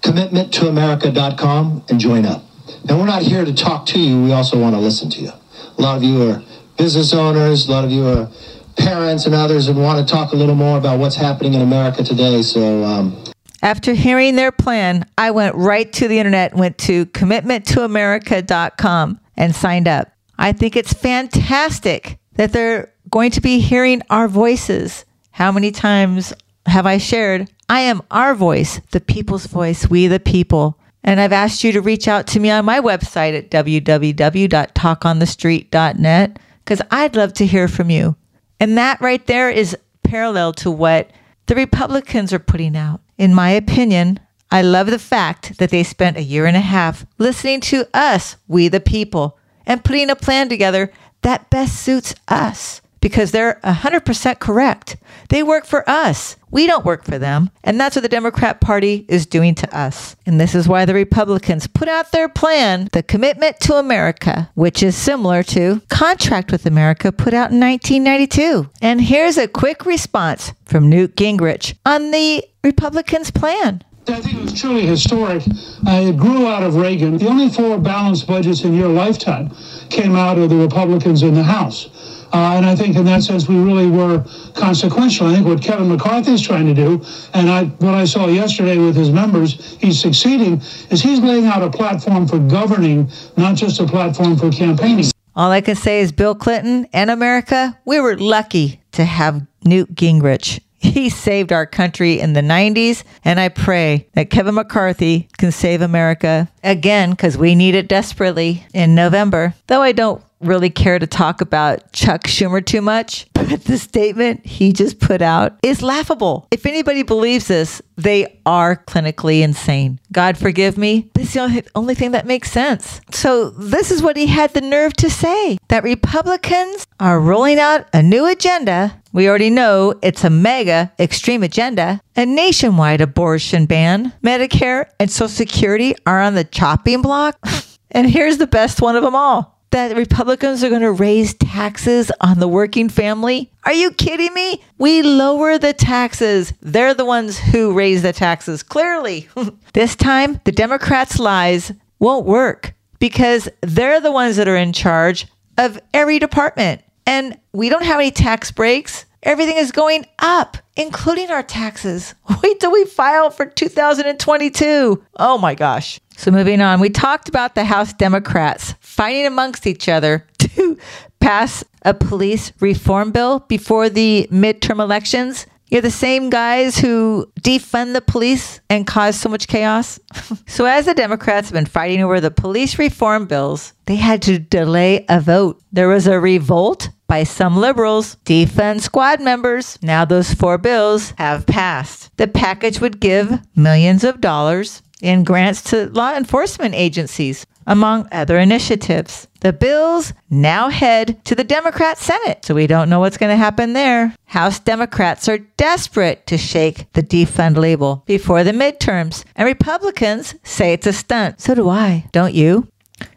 commitmenttoamerica.com 0.00 1.84
and 1.88 2.00
join 2.00 2.26
up. 2.26 2.42
Now, 2.84 2.98
we're 2.98 3.06
not 3.06 3.22
here 3.22 3.44
to 3.44 3.54
talk 3.54 3.86
to 3.86 4.00
you, 4.00 4.22
we 4.22 4.32
also 4.32 4.58
want 4.58 4.74
to 4.74 4.80
listen 4.80 5.10
to 5.10 5.20
you. 5.20 5.30
A 5.30 5.82
lot 5.82 5.96
of 5.96 6.02
you 6.02 6.30
are 6.30 6.42
business 6.76 7.12
owners, 7.12 7.68
a 7.68 7.70
lot 7.70 7.84
of 7.84 7.90
you 7.90 8.06
are 8.06 8.28
parents 8.76 9.26
and 9.26 9.34
others, 9.34 9.68
and 9.68 9.80
want 9.80 10.06
to 10.06 10.12
talk 10.12 10.32
a 10.32 10.36
little 10.36 10.54
more 10.54 10.78
about 10.78 10.98
what's 10.98 11.16
happening 11.16 11.54
in 11.54 11.62
America 11.62 12.02
today. 12.02 12.42
So, 12.42 12.84
um, 12.84 13.33
After 13.64 13.94
hearing 13.94 14.36
their 14.36 14.52
plan, 14.52 15.06
I 15.16 15.30
went 15.30 15.54
right 15.54 15.90
to 15.94 16.06
the 16.06 16.18
internet, 16.18 16.54
went 16.54 16.76
to 16.78 17.06
commitmenttoamerica.com 17.06 19.20
and 19.38 19.56
signed 19.56 19.88
up. 19.88 20.12
I 20.36 20.52
think 20.52 20.76
it's 20.76 20.92
fantastic 20.92 22.18
that 22.34 22.52
they're 22.52 22.92
going 23.08 23.30
to 23.30 23.40
be 23.40 23.60
hearing 23.60 24.02
our 24.10 24.28
voices. 24.28 25.06
How 25.30 25.50
many 25.50 25.70
times 25.70 26.34
have 26.66 26.84
I 26.84 26.98
shared? 26.98 27.50
I 27.70 27.80
am 27.80 28.02
our 28.10 28.34
voice, 28.34 28.82
the 28.90 29.00
people's 29.00 29.46
voice, 29.46 29.88
we 29.88 30.08
the 30.08 30.20
people. 30.20 30.78
And 31.02 31.18
I've 31.18 31.32
asked 31.32 31.64
you 31.64 31.72
to 31.72 31.80
reach 31.80 32.06
out 32.06 32.26
to 32.28 32.40
me 32.40 32.50
on 32.50 32.66
my 32.66 32.80
website 32.80 33.34
at 33.34 33.50
www.talkonthestreet.net 33.50 36.38
because 36.62 36.82
I'd 36.90 37.16
love 37.16 37.32
to 37.32 37.46
hear 37.46 37.68
from 37.68 37.88
you. 37.88 38.16
And 38.60 38.76
that 38.76 39.00
right 39.00 39.26
there 39.26 39.48
is 39.48 39.74
parallel 40.02 40.52
to 40.52 40.70
what 40.70 41.10
the 41.46 41.54
Republicans 41.54 42.34
are 42.34 42.38
putting 42.38 42.76
out. 42.76 43.00
In 43.16 43.34
my 43.34 43.50
opinion, 43.50 44.20
I 44.50 44.62
love 44.62 44.88
the 44.88 44.98
fact 44.98 45.58
that 45.58 45.70
they 45.70 45.82
spent 45.82 46.16
a 46.16 46.22
year 46.22 46.46
and 46.46 46.56
a 46.56 46.60
half 46.60 47.06
listening 47.18 47.60
to 47.62 47.86
us, 47.94 48.36
we 48.46 48.68
the 48.68 48.80
people, 48.80 49.38
and 49.66 49.84
putting 49.84 50.10
a 50.10 50.16
plan 50.16 50.48
together 50.48 50.92
that 51.22 51.50
best 51.50 51.80
suits 51.80 52.14
us 52.28 52.80
because 53.04 53.32
they're 53.32 53.60
100% 53.64 54.38
correct. 54.38 54.96
They 55.28 55.42
work 55.42 55.66
for 55.66 55.86
us. 55.86 56.38
We 56.50 56.66
don't 56.66 56.86
work 56.86 57.04
for 57.04 57.18
them. 57.18 57.50
And 57.62 57.78
that's 57.78 57.96
what 57.96 58.00
the 58.00 58.08
Democrat 58.08 58.62
Party 58.62 59.04
is 59.10 59.26
doing 59.26 59.54
to 59.56 59.78
us. 59.78 60.16
And 60.24 60.40
this 60.40 60.54
is 60.54 60.66
why 60.66 60.86
the 60.86 60.94
Republicans 60.94 61.66
put 61.66 61.86
out 61.86 62.12
their 62.12 62.30
plan, 62.30 62.88
the 62.92 63.02
Commitment 63.02 63.60
to 63.60 63.74
America, 63.74 64.50
which 64.54 64.82
is 64.82 64.96
similar 64.96 65.42
to 65.42 65.82
Contract 65.90 66.50
with 66.50 66.64
America 66.64 67.12
put 67.12 67.34
out 67.34 67.50
in 67.50 67.60
1992. 67.60 68.70
And 68.80 69.02
here's 69.02 69.36
a 69.36 69.48
quick 69.48 69.84
response 69.84 70.54
from 70.64 70.88
Newt 70.88 71.14
Gingrich 71.14 71.76
on 71.84 72.10
the 72.10 72.42
Republicans' 72.62 73.30
plan. 73.30 73.84
I 74.08 74.20
think 74.22 74.38
it 74.38 74.42
was 74.42 74.58
truly 74.58 74.86
historic. 74.86 75.42
It 75.46 76.16
grew 76.16 76.46
out 76.46 76.62
of 76.62 76.76
Reagan. 76.76 77.18
The 77.18 77.28
only 77.28 77.50
four 77.50 77.78
balanced 77.78 78.26
budgets 78.26 78.64
in 78.64 78.72
your 78.74 78.88
lifetime 78.88 79.54
came 79.90 80.16
out 80.16 80.38
of 80.38 80.48
the 80.48 80.56
Republicans 80.56 81.22
in 81.22 81.34
the 81.34 81.42
House. 81.42 81.90
Uh, 82.32 82.54
and 82.56 82.66
I 82.66 82.74
think 82.74 82.96
in 82.96 83.04
that 83.04 83.22
sense, 83.22 83.48
we 83.48 83.56
really 83.56 83.88
were 83.88 84.24
consequential. 84.54 85.26
I 85.26 85.34
think 85.34 85.46
what 85.46 85.62
Kevin 85.62 85.88
McCarthy 85.88 86.32
is 86.32 86.42
trying 86.42 86.66
to 86.66 86.74
do, 86.74 87.04
and 87.34 87.50
I, 87.50 87.64
what 87.64 87.94
I 87.94 88.04
saw 88.04 88.26
yesterday 88.26 88.78
with 88.78 88.96
his 88.96 89.10
members, 89.10 89.76
he's 89.80 90.00
succeeding, 90.00 90.60
is 90.90 91.02
he's 91.02 91.20
laying 91.20 91.46
out 91.46 91.62
a 91.62 91.70
platform 91.70 92.26
for 92.26 92.38
governing, 92.38 93.10
not 93.36 93.56
just 93.56 93.80
a 93.80 93.86
platform 93.86 94.36
for 94.36 94.50
campaigning. 94.50 95.06
All 95.36 95.50
I 95.50 95.60
can 95.60 95.74
say 95.74 96.00
is 96.00 96.12
Bill 96.12 96.34
Clinton 96.34 96.86
and 96.92 97.10
America, 97.10 97.78
we 97.84 98.00
were 98.00 98.16
lucky 98.16 98.80
to 98.92 99.04
have 99.04 99.46
Newt 99.64 99.94
Gingrich. 99.94 100.60
He 100.84 101.08
saved 101.08 101.50
our 101.50 101.64
country 101.64 102.20
in 102.20 102.34
the 102.34 102.42
90s, 102.42 103.04
and 103.24 103.40
I 103.40 103.48
pray 103.48 104.06
that 104.12 104.28
Kevin 104.28 104.54
McCarthy 104.54 105.28
can 105.38 105.50
save 105.50 105.80
America 105.80 106.50
again 106.62 107.12
because 107.12 107.38
we 107.38 107.54
need 107.54 107.74
it 107.74 107.88
desperately 107.88 108.66
in 108.74 108.94
November. 108.94 109.54
Though 109.66 109.80
I 109.80 109.92
don't 109.92 110.22
really 110.40 110.70
care 110.70 110.98
to 110.98 111.06
talk 111.06 111.40
about 111.40 111.92
Chuck 111.92 112.24
Schumer 112.24 112.64
too 112.64 112.80
much, 112.80 113.26
but 113.34 113.64
the 113.64 113.78
statement 113.78 114.44
he 114.46 114.72
just 114.72 115.00
put 115.00 115.22
out 115.22 115.58
is 115.62 115.82
laughable. 115.82 116.46
If 116.50 116.66
anybody 116.66 117.02
believes 117.02 117.48
this, 117.48 117.82
they 117.96 118.40
are 118.44 118.76
clinically 118.76 119.42
insane. 119.42 120.00
God 120.12 120.36
forgive 120.36 120.76
me. 120.76 121.10
This 121.14 121.28
is 121.28 121.34
the 121.34 121.64
only, 121.74 121.94
thing 121.94 122.10
that 122.10 122.26
makes 122.26 122.50
sense. 122.50 123.00
So, 123.12 123.50
this 123.50 123.90
is 123.90 124.02
what 124.02 124.16
he 124.16 124.26
had 124.26 124.52
the 124.52 124.60
nerve 124.60 124.94
to 124.94 125.10
say 125.10 125.58
that 125.68 125.84
Republicans 125.84 126.86
are 126.98 127.20
rolling 127.20 127.58
out 127.58 127.86
a 127.92 128.02
new 128.02 128.26
agenda. 128.26 129.00
We 129.12 129.28
already 129.28 129.50
know 129.50 129.94
it's 130.02 130.24
a 130.24 130.30
mega 130.30 130.92
extreme 130.98 131.44
agenda. 131.44 132.00
A 132.16 132.26
nationwide 132.26 133.00
abortion 133.00 133.66
ban, 133.66 134.12
Medicare 134.24 134.86
and 134.98 135.10
Social 135.10 135.28
Security 135.28 135.94
are 136.04 136.20
on 136.20 136.34
the 136.34 136.44
chopping 136.44 137.00
block. 137.00 137.38
and 137.92 138.10
here's 138.10 138.38
the 138.38 138.46
best 138.46 138.82
one 138.82 138.96
of 138.96 139.04
them 139.04 139.14
all 139.14 139.53
that 139.74 139.96
Republicans 139.96 140.62
are 140.62 140.68
going 140.68 140.82
to 140.82 140.92
raise 140.92 141.34
taxes 141.34 142.12
on 142.20 142.38
the 142.38 142.46
working 142.46 142.88
family? 142.88 143.50
Are 143.64 143.72
you 143.72 143.90
kidding 143.90 144.32
me? 144.32 144.62
We 144.78 145.02
lower 145.02 145.58
the 145.58 145.72
taxes. 145.72 146.52
They're 146.62 146.94
the 146.94 147.04
ones 147.04 147.40
who 147.40 147.72
raise 147.72 148.02
the 148.02 148.12
taxes, 148.12 148.62
clearly. 148.62 149.28
this 149.72 149.96
time, 149.96 150.40
the 150.44 150.52
Democrats' 150.52 151.18
lies 151.18 151.72
won't 151.98 152.24
work 152.24 152.72
because 153.00 153.48
they're 153.62 154.00
the 154.00 154.12
ones 154.12 154.36
that 154.36 154.46
are 154.46 154.56
in 154.56 154.72
charge 154.72 155.26
of 155.58 155.80
every 155.92 156.20
department. 156.20 156.80
And 157.04 157.36
we 157.52 157.68
don't 157.68 157.84
have 157.84 157.98
any 157.98 158.12
tax 158.12 158.52
breaks. 158.52 159.06
Everything 159.24 159.56
is 159.56 159.72
going 159.72 160.06
up, 160.20 160.56
including 160.76 161.32
our 161.32 161.42
taxes. 161.42 162.14
Wait 162.44 162.60
till 162.60 162.70
we 162.70 162.84
file 162.84 163.30
for 163.30 163.44
2022. 163.44 165.02
Oh 165.16 165.36
my 165.36 165.56
gosh. 165.56 165.98
So, 166.16 166.30
moving 166.30 166.60
on, 166.60 166.80
we 166.80 166.90
talked 166.90 167.28
about 167.28 167.54
the 167.54 167.64
House 167.64 167.92
Democrats 167.92 168.74
fighting 168.80 169.26
amongst 169.26 169.66
each 169.66 169.88
other 169.88 170.26
to 170.38 170.78
pass 171.20 171.64
a 171.82 171.92
police 171.92 172.52
reform 172.60 173.10
bill 173.10 173.40
before 173.40 173.88
the 173.88 174.28
midterm 174.30 174.80
elections. 174.80 175.46
You're 175.68 175.82
the 175.82 175.90
same 175.90 176.30
guys 176.30 176.78
who 176.78 177.30
defund 177.40 177.94
the 177.94 178.00
police 178.00 178.60
and 178.70 178.86
cause 178.86 179.16
so 179.16 179.28
much 179.28 179.48
chaos. 179.48 179.98
so, 180.46 180.66
as 180.66 180.86
the 180.86 180.94
Democrats 180.94 181.48
have 181.48 181.54
been 181.54 181.66
fighting 181.66 182.02
over 182.02 182.20
the 182.20 182.30
police 182.30 182.78
reform 182.78 183.26
bills, 183.26 183.72
they 183.86 183.96
had 183.96 184.22
to 184.22 184.38
delay 184.38 185.04
a 185.08 185.20
vote. 185.20 185.60
There 185.72 185.88
was 185.88 186.06
a 186.06 186.20
revolt 186.20 186.90
by 187.08 187.24
some 187.24 187.56
liberals, 187.56 188.16
defund 188.24 188.82
squad 188.82 189.20
members. 189.20 189.78
Now, 189.82 190.04
those 190.04 190.32
four 190.32 190.58
bills 190.58 191.12
have 191.18 191.46
passed. 191.46 192.16
The 192.18 192.28
package 192.28 192.80
would 192.80 193.00
give 193.00 193.40
millions 193.56 194.04
of 194.04 194.20
dollars 194.20 194.82
in 195.04 195.22
grants 195.22 195.60
to 195.60 195.90
law 195.90 196.16
enforcement 196.16 196.74
agencies, 196.74 197.46
among 197.66 198.08
other 198.10 198.38
initiatives. 198.38 199.28
The 199.40 199.52
bills 199.52 200.14
now 200.30 200.70
head 200.70 201.22
to 201.26 201.34
the 201.34 201.44
Democrat 201.44 201.98
Senate, 201.98 202.44
so 202.44 202.54
we 202.54 202.66
don't 202.66 202.88
know 202.88 203.00
what's 203.00 203.18
going 203.18 203.30
to 203.30 203.36
happen 203.36 203.74
there. 203.74 204.14
House 204.24 204.58
Democrats 204.58 205.28
are 205.28 205.38
desperate 205.38 206.26
to 206.26 206.38
shake 206.38 206.90
the 206.94 207.02
defund 207.02 207.58
label 207.58 208.02
before 208.06 208.44
the 208.44 208.52
midterms, 208.52 209.24
and 209.36 209.46
Republicans 209.46 210.34
say 210.42 210.72
it's 210.72 210.86
a 210.86 210.92
stunt. 210.92 211.40
So 211.40 211.54
do 211.54 211.68
I, 211.68 212.06
don't 212.12 212.34
you? 212.34 212.66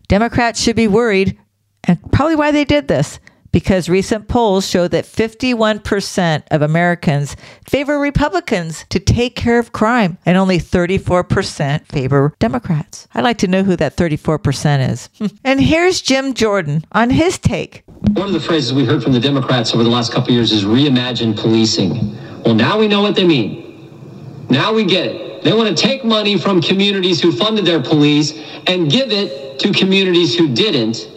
Democrats 0.09 0.61
should 0.61 0.75
be 0.75 0.89
worried, 0.89 1.39
and 1.85 1.99
probably 2.11 2.35
why 2.35 2.51
they 2.51 2.65
did 2.65 2.89
this 2.89 3.19
because 3.57 3.89
recent 3.89 4.27
polls 4.27 4.69
show 4.69 4.87
that 4.87 5.03
51% 5.03 6.43
of 6.51 6.61
Americans 6.61 7.35
favor 7.67 7.97
Republicans 7.97 8.85
to 8.89 8.99
take 8.99 9.35
care 9.35 9.57
of 9.57 9.71
crime 9.71 10.19
and 10.27 10.37
only 10.37 10.59
34% 10.59 11.83
favor 11.87 12.35
Democrats. 12.37 13.07
I'd 13.15 13.23
like 13.23 13.39
to 13.39 13.47
know 13.47 13.63
who 13.63 13.75
that 13.77 13.97
34% 13.97 14.91
is. 14.91 15.09
and 15.43 15.59
here's 15.59 16.03
Jim 16.03 16.35
Jordan 16.35 16.85
on 16.91 17.09
his 17.09 17.39
take. 17.39 17.81
One 18.13 18.27
of 18.27 18.33
the 18.33 18.39
phrases 18.39 18.73
we 18.73 18.85
heard 18.85 19.01
from 19.01 19.13
the 19.13 19.19
Democrats 19.19 19.73
over 19.73 19.83
the 19.83 19.89
last 19.89 20.13
couple 20.13 20.33
years 20.33 20.51
is 20.51 20.63
reimagine 20.63 21.35
policing. 21.35 22.15
Well, 22.43 22.53
now 22.53 22.77
we 22.77 22.87
know 22.87 23.01
what 23.01 23.15
they 23.15 23.25
mean. 23.25 24.45
Now 24.51 24.71
we 24.71 24.85
get 24.85 25.07
it. 25.07 25.43
They 25.43 25.53
want 25.53 25.75
to 25.75 25.83
take 25.83 26.05
money 26.05 26.37
from 26.37 26.61
communities 26.61 27.19
who 27.19 27.31
funded 27.31 27.65
their 27.65 27.81
police 27.81 28.33
and 28.67 28.91
give 28.91 29.11
it 29.11 29.57
to 29.61 29.73
communities 29.73 30.35
who 30.35 30.53
didn't 30.53 31.16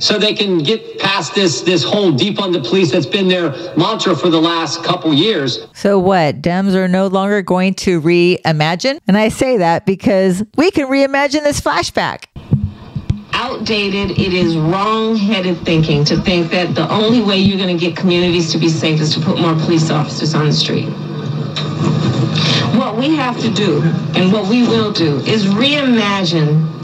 so 0.00 0.18
they 0.18 0.34
can 0.34 0.58
get 0.58 0.98
past 0.98 1.34
this 1.34 1.60
this 1.60 1.84
whole 1.84 2.10
defund 2.12 2.52
the 2.52 2.60
police 2.60 2.90
that's 2.90 3.06
been 3.06 3.28
their 3.28 3.50
mantra 3.76 4.16
for 4.16 4.28
the 4.30 4.40
last 4.40 4.82
couple 4.82 5.12
years. 5.14 5.66
So 5.74 5.98
what? 5.98 6.42
Dems 6.42 6.74
are 6.74 6.88
no 6.88 7.06
longer 7.06 7.42
going 7.42 7.74
to 7.74 8.00
reimagine? 8.00 8.98
And 9.06 9.16
I 9.16 9.28
say 9.28 9.58
that 9.58 9.86
because 9.86 10.42
we 10.56 10.70
can 10.70 10.88
reimagine 10.88 11.44
this 11.44 11.60
flashback. 11.60 12.24
outdated, 13.32 14.18
it 14.18 14.34
is 14.34 14.56
wrong-headed 14.56 15.58
thinking 15.64 16.04
to 16.04 16.20
think 16.22 16.50
that 16.50 16.74
the 16.74 16.90
only 16.90 17.22
way 17.22 17.38
you're 17.38 17.58
going 17.58 17.76
to 17.76 17.86
get 17.86 17.96
communities 17.96 18.52
to 18.52 18.58
be 18.58 18.68
safe 18.68 19.00
is 19.00 19.14
to 19.14 19.20
put 19.20 19.38
more 19.40 19.54
police 19.54 19.90
officers 19.90 20.34
on 20.34 20.46
the 20.46 20.52
street. 20.52 20.88
What 22.76 22.96
we 22.96 23.14
have 23.16 23.38
to 23.40 23.50
do 23.50 23.82
and 24.14 24.32
what 24.32 24.48
we 24.48 24.62
will 24.62 24.92
do 24.92 25.18
is 25.20 25.46
reimagine 25.46 26.79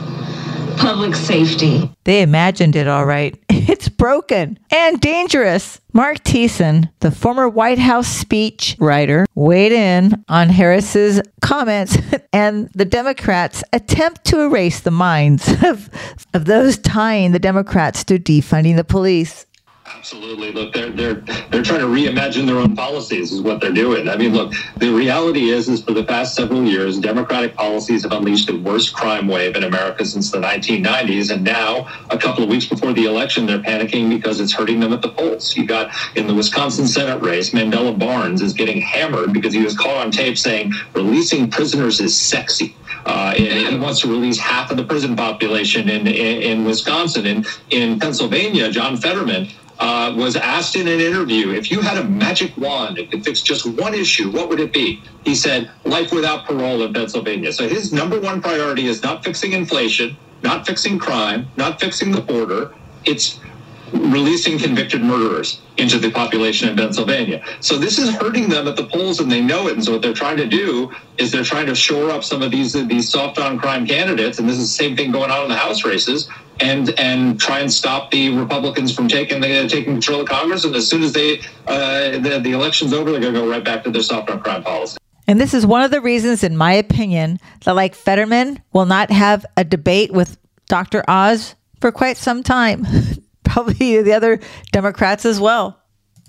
public 0.76 1.14
safety. 1.14 1.90
They 2.04 2.22
imagined 2.22 2.76
it 2.76 2.88
all 2.88 3.04
right. 3.06 3.36
It's 3.68 3.88
broken 3.88 4.60
and 4.70 5.00
dangerous. 5.00 5.80
Mark 5.92 6.18
Thiessen, 6.18 6.88
the 7.00 7.10
former 7.10 7.48
White 7.48 7.80
House 7.80 8.06
speech 8.06 8.76
writer, 8.78 9.26
weighed 9.34 9.72
in 9.72 10.24
on 10.28 10.50
Harris's 10.50 11.20
comments 11.42 11.98
and 12.32 12.70
the 12.74 12.84
Democrats' 12.84 13.64
attempt 13.72 14.24
to 14.26 14.40
erase 14.40 14.80
the 14.80 14.92
minds 14.92 15.48
of, 15.64 15.90
of 16.32 16.44
those 16.44 16.78
tying 16.78 17.32
the 17.32 17.40
Democrats 17.40 18.04
to 18.04 18.20
defunding 18.20 18.76
the 18.76 18.84
police. 18.84 19.46
Absolutely. 19.94 20.52
Look, 20.52 20.72
they're 20.72 20.90
they're 20.90 21.14
they're 21.50 21.62
trying 21.62 21.80
to 21.80 21.86
reimagine 21.86 22.46
their 22.46 22.58
own 22.58 22.74
policies 22.74 23.32
is 23.32 23.40
what 23.40 23.60
they're 23.60 23.72
doing. 23.72 24.08
I 24.08 24.16
mean, 24.16 24.34
look, 24.34 24.52
the 24.78 24.90
reality 24.90 25.50
is 25.50 25.68
is 25.68 25.82
for 25.82 25.92
the 25.92 26.02
past 26.02 26.34
several 26.34 26.64
years, 26.64 26.98
Democratic 26.98 27.54
policies 27.54 28.02
have 28.02 28.12
unleashed 28.12 28.48
the 28.48 28.58
worst 28.58 28.94
crime 28.94 29.28
wave 29.28 29.54
in 29.54 29.64
America 29.64 30.04
since 30.04 30.30
the 30.30 30.38
1990s, 30.38 31.30
and 31.30 31.44
now 31.44 31.88
a 32.10 32.18
couple 32.18 32.42
of 32.42 32.48
weeks 32.48 32.66
before 32.66 32.92
the 32.92 33.04
election, 33.04 33.46
they're 33.46 33.58
panicking 33.58 34.08
because 34.08 34.40
it's 34.40 34.52
hurting 34.52 34.80
them 34.80 34.92
at 34.92 35.02
the 35.02 35.08
polls. 35.08 35.56
You 35.56 35.66
got 35.66 35.94
in 36.16 36.26
the 36.26 36.34
Wisconsin 36.34 36.86
Senate 36.86 37.22
race, 37.22 37.50
Mandela 37.50 37.96
Barnes 37.96 38.42
is 38.42 38.52
getting 38.52 38.80
hammered 38.80 39.32
because 39.32 39.52
he 39.52 39.62
was 39.62 39.76
caught 39.76 39.96
on 39.96 40.10
tape 40.10 40.36
saying 40.36 40.72
releasing 40.94 41.48
prisoners 41.50 42.00
is 42.00 42.18
sexy. 42.18 42.74
Uh, 43.04 43.32
and 43.38 43.68
he 43.68 43.78
wants 43.78 44.00
to 44.00 44.08
release 44.08 44.36
half 44.36 44.72
of 44.72 44.76
the 44.76 44.82
prison 44.82 45.14
population 45.14 45.88
in, 45.88 46.08
in, 46.08 46.42
in 46.42 46.64
Wisconsin. 46.64 47.24
And 47.24 47.46
in 47.70 48.00
Pennsylvania, 48.00 48.68
John 48.68 48.96
Fetterman 48.96 49.48
uh, 49.78 50.14
was 50.16 50.36
asked 50.36 50.76
in 50.76 50.88
an 50.88 51.00
interview 51.00 51.50
if 51.50 51.70
you 51.70 51.80
had 51.80 51.98
a 51.98 52.04
magic 52.04 52.56
wand 52.56 52.96
that 52.96 53.10
could 53.10 53.24
fix 53.24 53.42
just 53.42 53.66
one 53.66 53.94
issue, 53.94 54.30
what 54.30 54.48
would 54.48 54.60
it 54.60 54.72
be? 54.72 55.02
He 55.24 55.34
said, 55.34 55.70
life 55.84 56.12
without 56.12 56.46
parole 56.46 56.82
in 56.82 56.92
Pennsylvania. 56.94 57.52
So 57.52 57.68
his 57.68 57.92
number 57.92 58.18
one 58.20 58.40
priority 58.40 58.86
is 58.86 59.02
not 59.02 59.24
fixing 59.24 59.52
inflation, 59.52 60.16
not 60.42 60.66
fixing 60.66 60.98
crime, 60.98 61.50
not 61.56 61.80
fixing 61.80 62.12
the 62.12 62.20
border. 62.20 62.72
It's 63.04 63.38
releasing 64.12 64.58
convicted 64.58 65.02
murderers 65.02 65.60
into 65.76 65.98
the 65.98 66.10
population 66.10 66.68
in 66.68 66.76
Pennsylvania. 66.76 67.42
So 67.60 67.78
this 67.78 67.98
is 67.98 68.10
hurting 68.14 68.48
them 68.48 68.68
at 68.68 68.76
the 68.76 68.84
polls 68.84 69.20
and 69.20 69.30
they 69.30 69.40
know 69.40 69.68
it. 69.68 69.74
And 69.74 69.84
so 69.84 69.92
what 69.92 70.02
they're 70.02 70.14
trying 70.14 70.36
to 70.38 70.46
do 70.46 70.90
is 71.18 71.30
they're 71.30 71.44
trying 71.44 71.66
to 71.66 71.74
shore 71.74 72.10
up 72.10 72.24
some 72.24 72.42
of 72.42 72.50
these 72.50 72.72
these 72.72 73.08
soft 73.08 73.38
on 73.38 73.58
crime 73.58 73.86
candidates. 73.86 74.38
And 74.38 74.48
this 74.48 74.56
is 74.56 74.68
the 74.68 74.84
same 74.84 74.96
thing 74.96 75.12
going 75.12 75.30
on 75.30 75.44
in 75.44 75.48
the 75.48 75.56
House 75.56 75.84
races 75.84 76.28
and 76.60 76.98
and 76.98 77.38
try 77.38 77.60
and 77.60 77.72
stop 77.72 78.10
the 78.10 78.30
Republicans 78.30 78.94
from 78.94 79.08
taking 79.08 79.40
the, 79.40 79.68
taking 79.68 79.94
control 79.94 80.20
of 80.20 80.28
Congress. 80.28 80.64
And 80.64 80.74
as 80.74 80.88
soon 80.88 81.02
as 81.02 81.12
they 81.12 81.40
uh, 81.66 82.18
the, 82.18 82.40
the 82.42 82.52
election's 82.52 82.92
over, 82.92 83.10
they're 83.10 83.20
going 83.20 83.34
to 83.34 83.40
go 83.40 83.48
right 83.48 83.64
back 83.64 83.84
to 83.84 83.90
their 83.90 84.02
soft 84.02 84.30
on 84.30 84.40
crime 84.40 84.62
policy. 84.62 84.98
And 85.28 85.40
this 85.40 85.54
is 85.54 85.66
one 85.66 85.82
of 85.82 85.90
the 85.90 86.00
reasons, 86.00 86.44
in 86.44 86.56
my 86.56 86.72
opinion, 86.72 87.38
that 87.64 87.74
like 87.74 87.94
Fetterman 87.94 88.62
will 88.72 88.86
not 88.86 89.10
have 89.10 89.44
a 89.56 89.64
debate 89.64 90.12
with 90.12 90.38
Dr. 90.68 91.04
Oz 91.08 91.56
for 91.80 91.90
quite 91.90 92.16
some 92.16 92.42
time. 92.42 92.86
Probably 93.46 94.02
the 94.02 94.12
other 94.12 94.40
Democrats 94.72 95.24
as 95.24 95.40
well. 95.40 95.80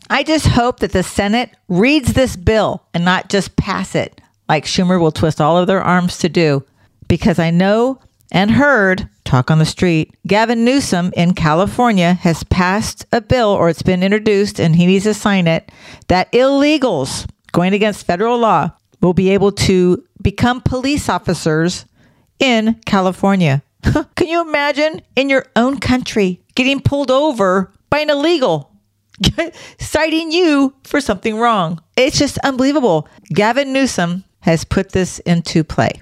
I 0.09 0.23
just 0.23 0.47
hope 0.47 0.79
that 0.79 0.93
the 0.93 1.03
Senate 1.03 1.51
reads 1.67 2.13
this 2.13 2.37
bill 2.37 2.85
and 2.93 3.03
not 3.03 3.27
just 3.27 3.57
pass 3.57 3.93
it 3.93 4.21
like 4.47 4.65
Schumer 4.65 4.99
will 4.99 5.11
twist 5.11 5.41
all 5.41 5.57
of 5.57 5.67
their 5.67 5.81
arms 5.81 6.17
to 6.19 6.29
do. 6.29 6.63
Because 7.07 7.39
I 7.39 7.51
know 7.51 7.99
and 8.31 8.51
heard 8.51 9.07
talk 9.23 9.49
on 9.49 9.59
the 9.59 9.65
street. 9.65 10.13
Gavin 10.25 10.65
Newsom 10.65 11.13
in 11.15 11.33
California 11.33 12.13
has 12.13 12.43
passed 12.45 13.05
a 13.11 13.21
bill, 13.21 13.49
or 13.49 13.69
it's 13.69 13.81
been 13.81 14.03
introduced, 14.03 14.59
and 14.59 14.75
he 14.75 14.85
needs 14.85 15.05
to 15.05 15.13
sign 15.13 15.47
it, 15.47 15.71
that 16.07 16.31
illegals 16.33 17.25
going 17.53 17.73
against 17.73 18.05
federal 18.05 18.37
law 18.37 18.69
will 19.01 19.13
be 19.13 19.29
able 19.29 19.51
to 19.51 20.03
become 20.21 20.59
police 20.59 21.07
officers 21.07 21.85
in 22.39 22.75
California. 22.85 23.63
Can 24.15 24.27
you 24.27 24.41
imagine 24.41 25.01
in 25.15 25.29
your 25.29 25.45
own 25.55 25.79
country 25.79 26.41
getting 26.57 26.81
pulled 26.81 27.11
over 27.11 27.71
by 27.89 27.99
an 27.99 28.09
illegal? 28.09 28.73
citing 29.79 30.31
you 30.31 30.73
for 30.83 30.99
something 30.99 31.37
wrong. 31.37 31.81
It's 31.95 32.17
just 32.17 32.39
unbelievable. 32.39 33.07
Gavin 33.29 33.71
Newsom 33.71 34.23
has 34.41 34.63
put 34.63 34.91
this 34.91 35.19
into 35.19 35.63
play. 35.63 36.01